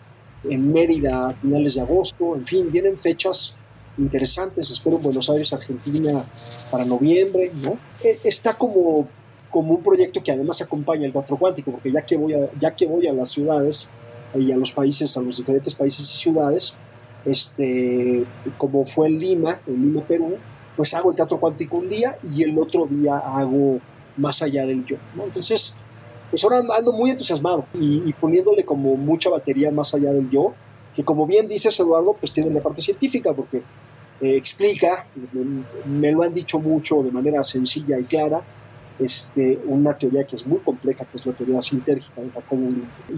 en 0.45 0.73
Mérida 0.73 1.29
a 1.29 1.33
finales 1.33 1.75
de 1.75 1.81
agosto. 1.81 2.37
En 2.37 2.47
fin, 2.47 2.71
vienen 2.71 2.99
fechas 2.99 3.57
interesantes. 3.99 4.71
Espero 4.71 4.97
en 4.97 5.03
Buenos 5.03 5.29
Aires, 5.31 5.53
Argentina, 5.53 6.25
para 6.71 6.85
noviembre. 6.85 7.51
¿no? 7.61 7.77
E, 8.03 8.19
está 8.25 8.55
como, 8.55 9.09
como 9.51 9.75
un 9.75 9.83
proyecto 9.83 10.23
que 10.23 10.31
además 10.31 10.63
acompaña 10.63 11.07
el 11.07 11.13
teatro 11.13 11.37
cuántico, 11.37 11.73
porque 11.73 11.91
ya 11.91 12.03
que, 12.03 12.17
voy 12.17 12.35
ya 12.61 12.75
que 12.75 12.87
voy 12.87 13.09
a 13.09 13.13
las 13.13 13.31
ciudades 13.31 13.91
y 14.35 14.53
a 14.53 14.57
los 14.57 14.73
países, 14.73 15.17
a 15.17 15.21
los 15.21 15.37
diferentes 15.37 15.75
países 15.75 16.09
y 16.09 16.19
ciudades, 16.19 16.73
este, 17.25 18.25
como 18.59 18.87
fue 18.87 19.09
en 19.09 19.19
Lima, 19.19 19.61
en 19.67 19.83
Lima, 19.83 20.03
Perú, 20.03 20.37
pues 20.77 20.95
hago 20.95 21.11
el 21.11 21.17
teatro 21.17 21.39
cuántico 21.39 21.77
un 21.77 21.89
día 21.89 22.17
y 22.35 22.43
el 22.43 22.59
otro 22.59 22.87
día 22.87 23.17
hago 23.19 23.81
más 24.17 24.43
allá 24.43 24.65
del 24.67 24.85
yo. 24.87 24.97
Entonces, 25.23 25.75
pues 26.31 26.43
ahora 26.45 26.63
ando 26.77 26.93
muy 26.93 27.11
entusiasmado 27.11 27.67
y, 27.75 28.13
poniéndole 28.15 28.65
como 28.65 28.97
mucha 28.97 29.31
batería 29.31 29.71
más 29.71 29.95
allá 29.95 30.13
del 30.13 30.31
yo, 30.31 30.55
que 30.95 31.05
como 31.05 31.27
bien 31.27 31.49
dices 31.49 31.79
Eduardo, 31.79 32.17
pues 32.19 32.33
tiene 32.33 32.51
la 32.51 32.61
parte 32.61 32.83
científica 32.83 33.33
porque 33.33 33.59
eh, 34.21 34.37
explica, 34.37 35.05
me 35.87 36.13
lo 36.13 36.23
han 36.23 36.35
dicho 36.35 36.59
mucho 36.59 37.03
de 37.03 37.11
manera 37.11 37.43
sencilla 37.45 37.99
y 37.99 38.05
clara, 38.05 38.43
este, 39.01 39.59
una 39.65 39.97
teoría 39.97 40.25
que 40.25 40.37
es 40.37 40.47
muy 40.47 40.59
compleja, 40.59 41.05
que 41.07 41.17
es 41.19 41.27
la 41.27 41.33
teoría 41.33 41.63
sintérgica 41.63 42.21
de 42.21 42.31
Jacobo 42.31 42.69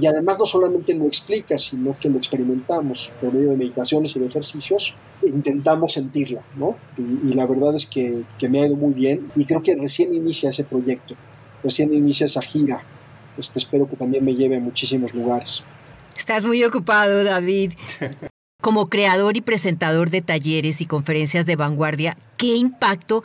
Y 0.00 0.06
además 0.06 0.38
no 0.38 0.46
solamente 0.46 0.94
lo 0.94 1.06
explica, 1.06 1.58
sino 1.58 1.92
que 1.92 2.08
lo 2.08 2.18
experimentamos 2.18 3.10
por 3.20 3.32
medio 3.34 3.50
de 3.50 3.56
meditaciones 3.56 4.14
y 4.16 4.20
de 4.20 4.26
ejercicios, 4.26 4.94
e 5.22 5.28
intentamos 5.28 5.94
sentirla, 5.94 6.42
¿no? 6.56 6.76
Y, 6.96 7.34
la 7.34 7.46
verdad 7.46 7.74
es 7.74 7.86
que, 7.86 8.22
que, 8.38 8.48
me 8.48 8.62
ha 8.62 8.66
ido 8.66 8.76
muy 8.76 8.92
bien 8.92 9.30
y 9.34 9.44
creo 9.44 9.62
que 9.62 9.74
recién 9.74 10.14
inicia 10.14 10.50
ese 10.50 10.64
proyecto, 10.64 11.14
recién 11.64 11.92
inicia 11.92 12.26
esa 12.26 12.42
gira. 12.42 12.84
Este, 13.36 13.58
espero 13.58 13.86
que 13.86 13.96
también 13.96 14.24
me 14.24 14.34
lleve 14.34 14.58
a 14.58 14.60
muchísimos 14.60 15.14
lugares. 15.14 15.64
Estás 16.16 16.44
muy 16.44 16.62
ocupado, 16.62 17.24
David. 17.24 17.72
Como 18.62 18.88
creador 18.88 19.36
y 19.36 19.40
presentador 19.40 20.10
de 20.10 20.22
talleres 20.22 20.80
y 20.80 20.86
conferencias 20.86 21.46
de 21.46 21.56
vanguardia, 21.56 22.16
¿qué 22.36 22.54
impacto 22.54 23.24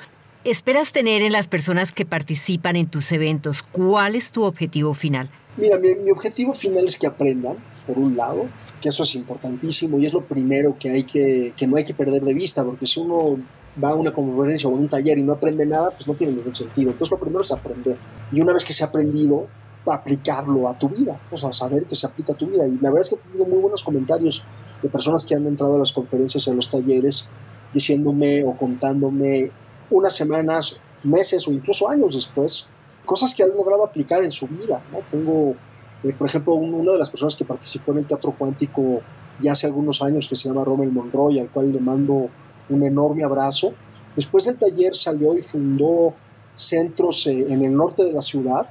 esperas 0.50 0.92
tener 0.92 1.22
en 1.22 1.32
las 1.32 1.48
personas 1.48 1.92
que 1.92 2.06
participan 2.06 2.76
en 2.76 2.88
tus 2.88 3.12
eventos? 3.12 3.64
¿Cuál 3.64 4.16
es 4.16 4.32
tu 4.32 4.44
objetivo 4.44 4.94
final? 4.94 5.30
Mira, 5.58 5.78
mi, 5.78 6.12
objetivo 6.12 6.54
final 6.54 6.88
es 6.88 6.98
que 6.98 7.08
aprendan, 7.08 7.58
por 7.86 7.98
un 7.98 8.16
lado, 8.16 8.46
que 8.82 8.90
eso 8.90 9.04
es 9.04 9.16
importantísimo 9.16 10.00
y 10.00 10.06
es 10.06 10.14
lo 10.14 10.24
primero 10.24 10.78
que, 10.80 10.90
hay 10.90 11.04
que, 11.04 11.54
que 11.58 11.68
no 11.68 11.78
hay 11.78 11.84
que 11.84 11.94
perder 11.94 12.24
de 12.24 12.34
vista, 12.34 12.64
porque 12.64 12.86
si 12.86 13.00
uno 13.00 13.38
va 13.84 13.90
a 13.90 13.96
una 13.96 14.14
conferencia 14.14 14.70
o 14.70 14.74
a 14.74 14.76
un 14.76 14.88
taller 14.88 15.18
y 15.18 15.24
no 15.24 15.34
aprende 15.34 15.66
nada, 15.66 15.92
pues 15.92 16.08
no 16.08 16.14
tiene 16.14 16.34
ningún 16.34 16.56
sentido. 16.56 16.92
Entonces 16.92 17.12
lo 17.12 17.20
primero 17.20 17.44
es 17.44 17.52
aprender. 17.52 17.98
Y 18.32 18.42
una 18.42 18.54
vez 18.54 18.66
que 18.66 18.74
se 18.74 18.84
ha 18.84 18.88
aprendido, 18.88 19.48
aplicarlo 19.92 20.68
a 20.68 20.78
tu 20.78 20.90
vida, 20.90 21.20
o 21.32 21.38
sea, 21.38 21.54
saber 21.54 21.86
que 21.86 21.96
se 21.96 22.06
aplica 22.06 22.34
a 22.34 22.36
tu 22.36 22.48
vida. 22.48 22.68
Y 22.68 22.78
la 22.82 22.90
verdad 22.90 23.02
es 23.02 23.10
que 23.10 23.16
he 23.16 23.20
tenido 23.20 23.46
muy 23.50 23.60
buenos 23.60 23.84
comentarios 23.84 24.44
de 24.82 24.90
personas 24.90 25.26
que 25.26 25.36
han 25.36 25.46
entrado 25.46 25.76
a 25.76 25.80
las 25.80 25.94
conferencias, 25.94 26.48
a 26.48 26.54
los 26.54 26.70
talleres, 26.70 27.28
diciéndome 27.74 28.44
o 28.44 28.56
contándome 28.58 29.52
unas 29.90 30.16
semanas, 30.16 30.78
meses 31.04 31.48
o 31.48 31.52
incluso 31.52 31.90
años 31.90 32.16
después, 32.16 32.68
cosas 33.06 33.34
que 33.34 33.44
han 33.44 33.50
logrado 33.50 33.84
aplicar 33.84 34.24
en 34.24 34.32
su 34.32 34.48
vida. 34.48 34.82
¿no? 34.92 35.00
Tengo, 35.10 35.56
eh, 36.04 36.14
por 36.18 36.28
ejemplo, 36.28 36.54
una 36.54 36.94
de 36.94 37.00
las 37.00 37.10
personas 37.10 37.36
que 37.36 37.46
participó 37.46 37.92
en 37.94 38.00
el 38.00 38.08
teatro 38.08 38.34
cuántico 38.38 39.02
ya 39.42 39.52
hace 39.52 39.68
algunos 39.68 40.02
años, 40.02 40.28
que 40.28 40.36
se 40.36 40.50
llama 40.50 40.64
Rommel 40.64 40.92
Monroy, 40.92 41.40
al 41.40 41.50
cual 41.50 41.72
le 41.72 41.80
mando 41.80 42.30
un 42.70 42.84
enorme 42.84 43.24
abrazo. 43.24 43.74
Después 44.16 44.46
del 44.46 44.58
taller 44.58 44.96
salió 44.96 45.38
y 45.38 45.42
fundó 45.42 46.14
centros 46.56 47.28
eh, 47.28 47.46
en 47.50 47.64
el 47.64 47.74
norte 47.76 48.04
de 48.04 48.12
la 48.12 48.22
ciudad, 48.22 48.68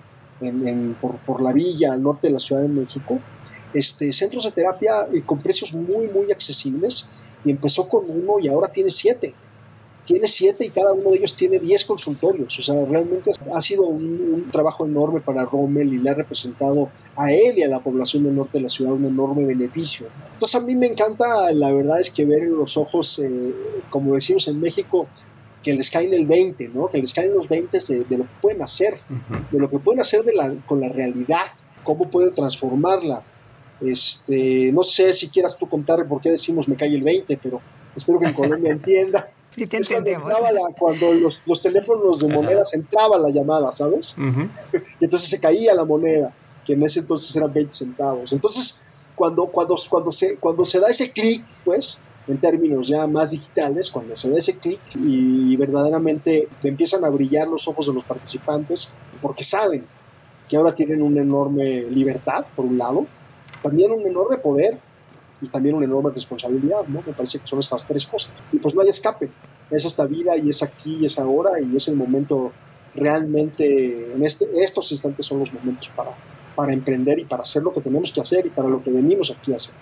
por, 1.01 1.17
por, 1.19 1.41
la 1.41 1.53
villa, 1.53 1.95
al 1.95 2.03
norte 2.03 2.27
de 2.27 2.35
la 2.35 2.41
Ciudad 2.41 2.61
de 2.61 2.69
México, 2.69 3.19
este, 3.73 4.13
centros 4.13 4.45
de 4.45 4.51
terapia 4.51 5.07
eh, 5.11 5.23
con 5.25 5.39
precios 5.39 5.73
muy, 5.73 6.09
muy 6.09 6.31
accesibles, 6.31 7.09
y 7.45 7.53
empezó 7.53 7.89
con 7.89 8.05
uno 8.09 8.39
y 8.41 8.49
ahora 8.49 8.69
tiene 8.69 8.91
siete 8.91 9.33
tiene 10.07 10.29
siete 10.29 10.64
y 10.64 10.71
cada 10.71 10.92
uno 10.92 11.11
de 11.11 11.19
ellos 11.19 11.35
tiene 11.35 11.59
diez 11.59 11.85
consultorios. 11.85 12.59
O 12.59 12.62
sea, 12.62 12.75
realmente 12.87 13.33
ha 13.53 13.61
sido 13.61 13.83
un, 13.83 14.49
trabajo 14.53 14.87
enorme 14.87 15.21
para 15.21 15.45
Rommel 15.45 15.92
y 15.92 15.99
le 15.99 16.11
ha 16.11 16.14
representado 16.14 16.88
a 17.16 17.33
él 17.33 17.59
y 17.59 17.62
a 17.64 17.69
la 17.69 17.81
población 17.81 18.23
del 18.23 18.37
norte 18.37 18.59
de 18.59 18.62
la 18.62 18.71
ciudad 18.71 18.92
un 18.92 19.05
enorme 19.05 19.45
beneficio. 19.45 20.07
Entonces 20.33 20.55
a 20.55 20.64
mí 20.64 20.75
me 20.77 20.87
encanta, 20.87 21.51
la 21.53 21.73
verdad 21.73 22.01
es 22.01 22.11
que 22.11 22.25
ver 22.25 22.45
en 22.45 22.57
los 22.57 22.77
ojos, 22.77 23.19
eh, 23.19 23.55
como 23.90 24.14
decimos 24.14 24.47
en 24.49 24.61
México, 24.61 25.09
que 25.62 25.75
les 25.75 25.90
caen 25.90 26.14
el 26.14 26.27
20, 26.27 26.69
¿no? 26.69 26.88
que 26.88 26.99
les 26.99 27.12
caen 27.12 27.35
los 27.35 27.49
20 27.49 27.79
de, 27.79 28.16
lo 28.16 28.25
que 28.25 28.31
pueden 28.40 28.62
hacer, 28.62 29.01
de 29.51 29.59
lo 29.59 29.69
que 29.69 29.81
pueden 29.81 30.01
hacer 30.01 30.25
de 30.25 30.33
la, 30.33 30.55
con 30.66 30.81
la 30.81 30.88
realidad, 30.88 31.47
cómo 31.83 32.09
pueden 32.09 32.31
transformarla. 32.31 33.23
Este, 33.81 34.71
no 34.73 34.85
sé 34.85 35.12
si 35.12 35.29
quieras 35.29 35.59
tú 35.59 35.69
contar 35.69 36.07
por 36.07 36.21
qué 36.21 36.31
decimos 36.31 36.69
me 36.69 36.77
cae 36.77 36.95
el 36.95 37.03
20, 37.03 37.38
pero 37.42 37.61
espero 37.97 38.21
que 38.21 38.27
en 38.27 38.33
Colombia 38.33 38.73
entienda 38.73 39.29
Sí, 39.57 39.66
te 39.66 39.79
entendemos. 39.79 40.33
Cuando, 40.79 41.14
los, 41.14 41.42
los, 41.47 41.62
teléfonos 41.62 42.21
de 42.21 42.29
monedas 42.29 42.75
entraba 42.75 43.19
la 43.19 43.31
llamada, 43.31 43.73
¿sabes? 43.73 44.14
Y 45.01 45.05
entonces 45.05 45.29
se 45.29 45.40
caía 45.40 45.75
la 45.75 45.85
moneda, 45.85 46.33
que 46.64 46.75
en 46.75 46.83
ese 46.83 47.01
entonces 47.01 47.35
eran 47.37 47.53
20 47.53 47.73
centavos. 47.73 48.33
Entonces, 48.33 48.81
cuando, 49.14 49.47
cuando, 49.47 49.77
cuando, 49.88 50.12
se, 50.12 50.37
cuando 50.37 50.66
se 50.66 50.79
da 50.79 50.88
ese 50.88 51.11
clic, 51.11 51.42
pues, 51.64 51.99
en 52.29 52.38
términos 52.38 52.88
ya 52.88 53.07
más 53.07 53.31
digitales, 53.31 53.90
cuando 53.90 54.16
se 54.16 54.31
da 54.31 54.38
ese 54.38 54.57
clic 54.57 54.81
y 54.95 55.57
verdaderamente 55.57 56.49
empiezan 56.62 57.05
a 57.05 57.09
brillar 57.09 57.49
los 57.49 57.66
ojos 57.69 57.87
de 57.87 57.95
los 57.95 58.05
participantes, 58.05 58.90
porque 59.23 59.45
saben 59.45 59.81
que 60.49 60.57
ahora 60.57 60.75
tienen 60.75 61.03
una 61.03 61.23
enorme 61.23 61.83
libertad, 61.83 62.45
por 62.55 62.66
un 62.66 62.79
lado, 62.79 63.07
también 63.62 63.90
un 63.90 64.03
enorme 64.03 64.37
poder 64.38 64.79
y 65.40 65.49
también 65.49 65.75
una 65.75 65.85
enorme 65.85 66.11
responsabilidad, 66.11 66.87
¿no? 66.88 67.03
Me 67.07 67.12
parece 67.12 67.38
que 67.38 67.46
son 67.46 67.61
estas 67.61 67.87
tres 67.87 68.07
cosas. 68.07 68.31
Y 68.53 68.59
pues 68.59 68.75
no 68.75 68.83
hay 68.83 68.88
escape, 68.88 69.29
es 69.70 69.85
esta 69.85 70.07
vida 70.07 70.37
y 70.37 70.51
es 70.51 70.62
aquí 70.62 70.99
y 71.01 71.07
es 71.07 71.18
ahora 71.18 71.61
y 71.61 71.77
es 71.77 71.88
el 71.88 71.96
momento 71.96 72.53
realmente, 72.94 74.12
en 74.14 74.25
este, 74.25 74.46
estos 74.62 74.90
instantes 74.92 75.27
son 75.27 75.40
los 75.40 75.53
momentos 75.53 75.88
para, 75.94 76.11
para 76.55 76.72
emprender 76.72 77.18
y 77.18 77.25
para 77.25 77.42
hacer 77.42 77.62
lo 77.62 77.72
que 77.72 77.81
tenemos 77.81 78.12
que 78.12 78.20
hacer 78.20 78.46
y 78.46 78.51
para 78.51 78.68
lo 78.68 78.83
que 78.83 78.90
venimos 78.90 79.31
aquí 79.31 79.53
a 79.53 79.57
hacer. 79.57 79.75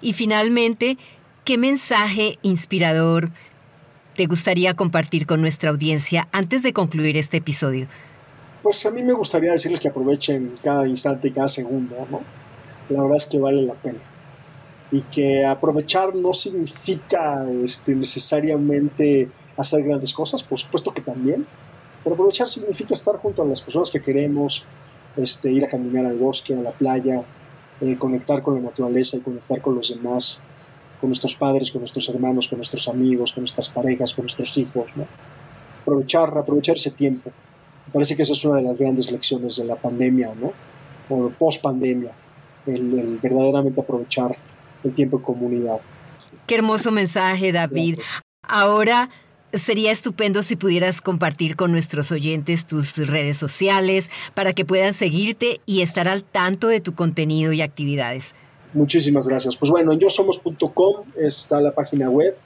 Y 0.00 0.12
finalmente, 0.12 0.98
¿qué 1.44 1.56
mensaje 1.56 2.38
inspirador 2.42 3.30
te 4.14 4.26
gustaría 4.26 4.74
compartir 4.74 5.26
con 5.26 5.40
nuestra 5.40 5.70
audiencia 5.70 6.28
antes 6.32 6.62
de 6.62 6.72
concluir 6.72 7.16
este 7.16 7.38
episodio? 7.38 7.86
Pues 8.62 8.84
a 8.86 8.90
mí 8.90 9.02
me 9.02 9.12
gustaría 9.12 9.52
decirles 9.52 9.80
que 9.80 9.88
aprovechen 9.88 10.56
cada 10.62 10.86
instante 10.86 11.28
y 11.28 11.32
cada 11.32 11.48
segundo, 11.48 12.06
¿no? 12.10 12.20
La 12.90 13.02
verdad 13.02 13.16
es 13.16 13.26
que 13.26 13.38
vale 13.38 13.62
la 13.62 13.74
pena. 13.74 13.98
Y 14.90 15.02
que 15.02 15.44
aprovechar 15.44 16.14
no 16.14 16.34
significa 16.34 17.44
este, 17.64 17.94
necesariamente 17.94 19.28
hacer 19.56 19.82
grandes 19.82 20.12
cosas, 20.12 20.42
por 20.42 20.60
supuesto 20.60 20.92
que 20.92 21.00
también, 21.00 21.46
pero 22.02 22.14
aprovechar 22.14 22.48
significa 22.48 22.94
estar 22.94 23.16
junto 23.16 23.42
a 23.42 23.46
las 23.46 23.62
personas 23.62 23.90
que 23.90 24.00
queremos, 24.00 24.64
este, 25.16 25.50
ir 25.50 25.64
a 25.64 25.68
caminar 25.68 26.06
al 26.06 26.18
bosque, 26.18 26.54
a 26.54 26.60
la 26.60 26.70
playa, 26.70 27.22
eh, 27.80 27.96
conectar 27.96 28.42
con 28.42 28.54
la 28.56 28.60
naturaleza 28.60 29.16
y 29.16 29.20
conectar 29.20 29.60
con 29.60 29.74
los 29.74 29.88
demás, 29.88 30.40
con 31.00 31.10
nuestros 31.10 31.34
padres, 31.34 31.72
con 31.72 31.80
nuestros 31.80 32.08
hermanos, 32.08 32.48
con 32.48 32.58
nuestros 32.58 32.88
amigos, 32.88 33.32
con 33.32 33.42
nuestras 33.42 33.70
parejas, 33.70 34.14
con 34.14 34.24
nuestros 34.24 34.56
hijos, 34.56 34.86
¿no? 34.96 35.06
Aprovechar, 35.82 36.36
aprovechar 36.36 36.76
ese 36.76 36.90
tiempo 36.90 37.30
parece 37.94 38.16
que 38.16 38.22
esa 38.22 38.32
es 38.32 38.44
una 38.44 38.56
de 38.56 38.64
las 38.64 38.78
grandes 38.78 39.10
lecciones 39.10 39.56
de 39.56 39.64
la 39.64 39.76
pandemia, 39.76 40.32
¿no? 40.34 40.52
O 41.08 41.30
post 41.30 41.62
pandemia, 41.62 42.12
el, 42.66 43.18
verdaderamente 43.22 43.80
aprovechar 43.80 44.36
el 44.84 44.94
tiempo 44.94 45.18
en 45.18 45.22
comunidad. 45.22 45.78
Qué 46.46 46.56
hermoso 46.56 46.90
mensaje, 46.90 47.52
David. 47.52 47.98
Ahora 48.42 49.10
sería 49.52 49.92
estupendo 49.92 50.42
si 50.42 50.56
pudieras 50.56 51.00
compartir 51.00 51.56
con 51.56 51.70
nuestros 51.70 52.10
oyentes 52.10 52.66
tus 52.66 52.96
redes 52.96 53.36
sociales 53.36 54.10
para 54.34 54.52
que 54.52 54.64
puedan 54.64 54.92
seguirte 54.92 55.60
y 55.64 55.82
estar 55.82 56.08
al 56.08 56.24
tanto 56.24 56.68
de 56.68 56.80
tu 56.80 56.94
contenido 56.94 57.52
y 57.52 57.62
actividades. 57.62 58.34
Muchísimas 58.72 59.28
gracias. 59.28 59.56
Pues 59.56 59.70
bueno, 59.70 59.92
en 59.92 60.00
yosomos.com 60.00 61.04
está 61.16 61.60
la 61.60 61.70
página 61.70 62.10
web. 62.10 62.36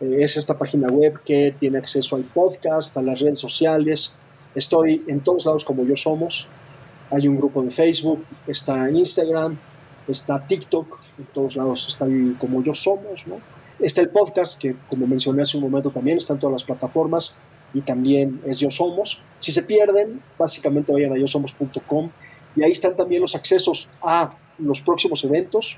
Eh, 0.00 0.18
es 0.20 0.36
esta 0.36 0.58
página 0.58 0.88
web 0.88 1.20
que 1.24 1.54
tiene 1.58 1.78
acceso 1.78 2.16
al 2.16 2.22
podcast, 2.22 2.96
a 2.96 3.02
las 3.02 3.18
redes 3.18 3.40
sociales, 3.40 4.14
Estoy 4.54 5.02
en 5.06 5.20
todos 5.20 5.46
lados 5.46 5.64
como 5.64 5.84
yo 5.84 5.96
somos. 5.96 6.46
Hay 7.10 7.28
un 7.28 7.36
grupo 7.36 7.62
de 7.62 7.70
Facebook, 7.70 8.24
está 8.46 8.90
Instagram, 8.90 9.58
está 10.08 10.46
TikTok, 10.46 10.98
en 11.18 11.24
todos 11.26 11.56
lados 11.56 11.86
está 11.88 12.06
como 12.38 12.62
yo 12.62 12.74
somos, 12.74 13.26
¿no? 13.26 13.36
Está 13.78 14.00
el 14.00 14.10
podcast, 14.10 14.60
que 14.60 14.76
como 14.88 15.06
mencioné 15.06 15.42
hace 15.42 15.56
un 15.56 15.64
momento 15.64 15.90
también 15.90 16.18
está 16.18 16.34
en 16.34 16.38
todas 16.38 16.52
las 16.52 16.64
plataformas 16.64 17.36
y 17.74 17.80
también 17.80 18.40
es 18.46 18.60
Yo 18.60 18.70
Somos. 18.70 19.20
Si 19.40 19.50
se 19.50 19.64
pierden, 19.64 20.22
básicamente 20.38 20.92
vayan 20.92 21.12
a 21.12 21.18
yosomos.com 21.18 22.10
y 22.54 22.62
ahí 22.62 22.70
están 22.70 22.94
también 22.96 23.22
los 23.22 23.34
accesos 23.34 23.88
a 24.02 24.36
los 24.58 24.82
próximos 24.82 25.24
eventos, 25.24 25.76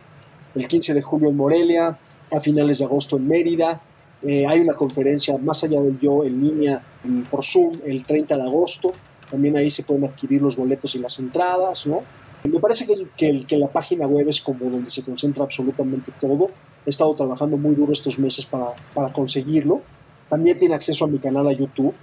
el 0.54 0.68
15 0.68 0.92
de 0.92 1.02
julio 1.02 1.30
en 1.30 1.37
Morelia, 1.37 1.98
a 2.30 2.40
finales 2.40 2.78
de 2.78 2.84
agosto 2.84 3.16
en 3.16 3.26
Mérida, 3.26 3.80
eh, 4.26 4.46
hay 4.46 4.60
una 4.60 4.74
conferencia 4.74 5.37
más 5.37 5.62
allá 5.64 5.80
del 5.82 6.00
yo 6.00 6.24
en 6.24 6.40
línea 6.40 6.82
por 7.30 7.44
Zoom 7.44 7.72
el 7.84 8.04
30 8.04 8.37
de 8.37 8.42
agosto. 8.42 8.92
También 9.30 9.56
ahí 9.56 9.70
se 9.70 9.82
pueden 9.82 10.04
adquirir 10.04 10.40
los 10.40 10.56
boletos 10.56 10.94
y 10.94 10.98
las 10.98 11.18
entradas, 11.18 11.87
¿no? 11.87 12.02
Me 12.44 12.61
parece 12.61 12.87
que, 12.87 13.46
que, 13.46 13.57
la 13.57 13.68
página 13.68 14.07
web 14.07 14.28
es 14.28 14.42
como 14.42 14.70
donde 14.70 14.90
se 14.90 15.02
concentra 15.02 15.44
absolutamente 15.44 16.12
todo. 16.20 16.50
He 16.85 16.90
estado 16.90 17.14
trabajando 17.14 17.57
muy 17.57 17.74
duro 17.74 17.92
estos 17.92 18.18
meses 18.18 18.44
para, 18.44 18.66
para 18.94 19.11
conseguirlo. 19.12 19.80
También 20.28 20.59
tiene 20.59 20.74
acceso 20.74 21.07
a 21.07 21.09
mi 21.09 21.18
canal 21.18 21.48
a 21.48 21.52
YouTube. 21.52 21.94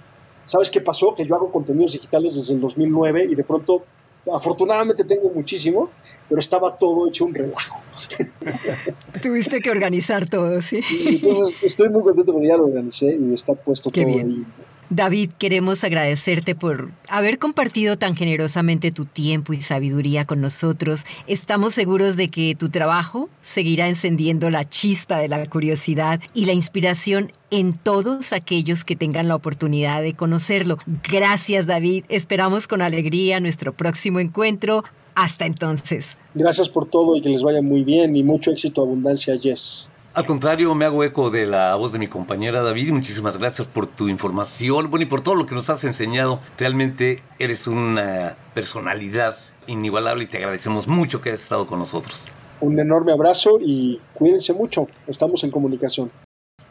¿Sabes 0.44 0.70
qué 0.70 0.80
pasó? 0.80 1.14
Que 1.14 1.24
yo 1.24 1.36
hago 1.36 1.52
contenidos 1.52 1.92
digitales 1.92 2.34
desde 2.34 2.54
el 2.54 2.60
2009 2.60 3.28
y 3.30 3.34
de 3.36 3.44
pronto, 3.44 3.84
afortunadamente 4.34 5.04
tengo 5.04 5.30
muchísimo, 5.30 5.88
pero 6.28 6.40
estaba 6.40 6.76
todo 6.76 7.08
hecho 7.08 7.24
un 7.24 7.34
relajo. 7.34 7.80
Tuviste 9.22 9.60
que 9.60 9.70
organizar 9.70 10.28
todo, 10.28 10.60
sí. 10.60 10.80
estoy 11.62 11.88
muy 11.88 12.02
contento 12.02 12.32
porque 12.32 12.48
ya 12.48 12.56
lo 12.56 12.64
organicé 12.64 13.16
y 13.16 13.32
está 13.32 13.54
puesto 13.54 13.90
todo 13.90 14.04
bien. 14.04 14.44
David, 14.94 15.30
queremos 15.38 15.84
agradecerte 15.84 16.54
por 16.54 16.90
haber 17.08 17.38
compartido 17.38 17.96
tan 17.96 18.14
generosamente 18.14 18.92
tu 18.92 19.06
tiempo 19.06 19.54
y 19.54 19.62
sabiduría 19.62 20.26
con 20.26 20.42
nosotros. 20.42 21.06
Estamos 21.26 21.72
seguros 21.72 22.16
de 22.16 22.28
que 22.28 22.54
tu 22.54 22.68
trabajo 22.68 23.30
seguirá 23.40 23.88
encendiendo 23.88 24.50
la 24.50 24.68
chispa 24.68 25.18
de 25.18 25.28
la 25.28 25.48
curiosidad 25.48 26.20
y 26.34 26.44
la 26.44 26.52
inspiración 26.52 27.32
en 27.50 27.72
todos 27.72 28.34
aquellos 28.34 28.84
que 28.84 28.94
tengan 28.94 29.28
la 29.28 29.34
oportunidad 29.34 30.02
de 30.02 30.12
conocerlo. 30.12 30.76
Gracias, 31.10 31.66
David. 31.66 32.04
Esperamos 32.10 32.68
con 32.68 32.82
alegría 32.82 33.40
nuestro 33.40 33.72
próximo 33.72 34.20
encuentro. 34.20 34.84
Hasta 35.14 35.46
entonces. 35.46 36.18
Gracias 36.34 36.68
por 36.68 36.86
todo 36.86 37.16
y 37.16 37.22
que 37.22 37.30
les 37.30 37.42
vaya 37.42 37.62
muy 37.62 37.82
bien 37.82 38.14
y 38.14 38.22
mucho 38.22 38.50
éxito, 38.50 38.82
abundancia, 38.82 39.36
yes. 39.36 39.88
Al 40.14 40.26
contrario, 40.26 40.74
me 40.74 40.84
hago 40.84 41.04
eco 41.04 41.30
de 41.30 41.46
la 41.46 41.74
voz 41.74 41.94
de 41.94 41.98
mi 41.98 42.06
compañera 42.06 42.60
David 42.60 42.92
muchísimas 42.92 43.38
gracias 43.38 43.66
por 43.66 43.86
tu 43.86 44.08
información, 44.08 44.90
bueno, 44.90 45.06
y 45.06 45.08
por 45.08 45.22
todo 45.22 45.34
lo 45.34 45.46
que 45.46 45.54
nos 45.54 45.70
has 45.70 45.84
enseñado. 45.84 46.38
Realmente 46.58 47.22
eres 47.38 47.66
una 47.66 48.36
personalidad 48.52 49.36
inigualable 49.66 50.24
y 50.24 50.26
te 50.26 50.36
agradecemos 50.36 50.86
mucho 50.86 51.22
que 51.22 51.30
hayas 51.30 51.42
estado 51.42 51.66
con 51.66 51.78
nosotros. 51.78 52.30
Un 52.60 52.78
enorme 52.78 53.12
abrazo 53.12 53.58
y 53.58 54.02
cuídense 54.12 54.52
mucho, 54.52 54.86
estamos 55.06 55.44
en 55.44 55.50
comunicación. 55.50 56.10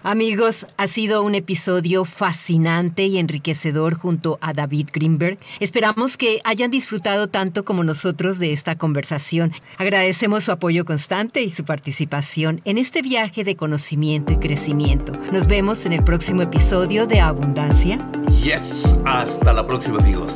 Amigos, 0.04 0.66
ha 0.78 0.88
sido 0.88 1.22
un 1.22 1.36
episodio 1.36 2.06
fascinante 2.06 3.06
y 3.06 3.20
enriquecedor 3.20 3.94
junto 3.94 4.40
a 4.42 4.54
David 4.54 4.90
Greenberg. 4.92 5.38
Esperamos 5.60 6.18
que 6.18 6.42
hayan 6.44 6.72
disfrutado 6.72 7.28
tanto 7.28 7.64
como 7.64 7.84
nosotros 7.84 8.40
de 8.40 8.52
esta 8.52 8.78
conversación. 8.78 9.54
Agradecemos 9.78 10.46
su 10.46 10.52
apoyo 10.52 10.86
constante 10.86 11.44
y 11.44 11.52
su 11.52 11.66
participación 11.66 12.62
en 12.66 12.80
este 12.80 13.04
viaje 13.04 13.44
de 13.44 13.56
conocimiento 13.56 14.34
y 14.34 14.38
crecimiento. 14.38 15.14
Nos 15.32 15.46
vemos 15.46 15.86
en 15.86 15.94
el 15.94 16.04
próximo 16.04 16.42
episodio 16.42 17.06
de 17.06 17.20
Abundancia. 17.20 18.00
Yes, 18.44 18.98
hasta 19.06 19.54
la 19.54 19.66
próxima 19.68 20.00
amigos. 20.00 20.36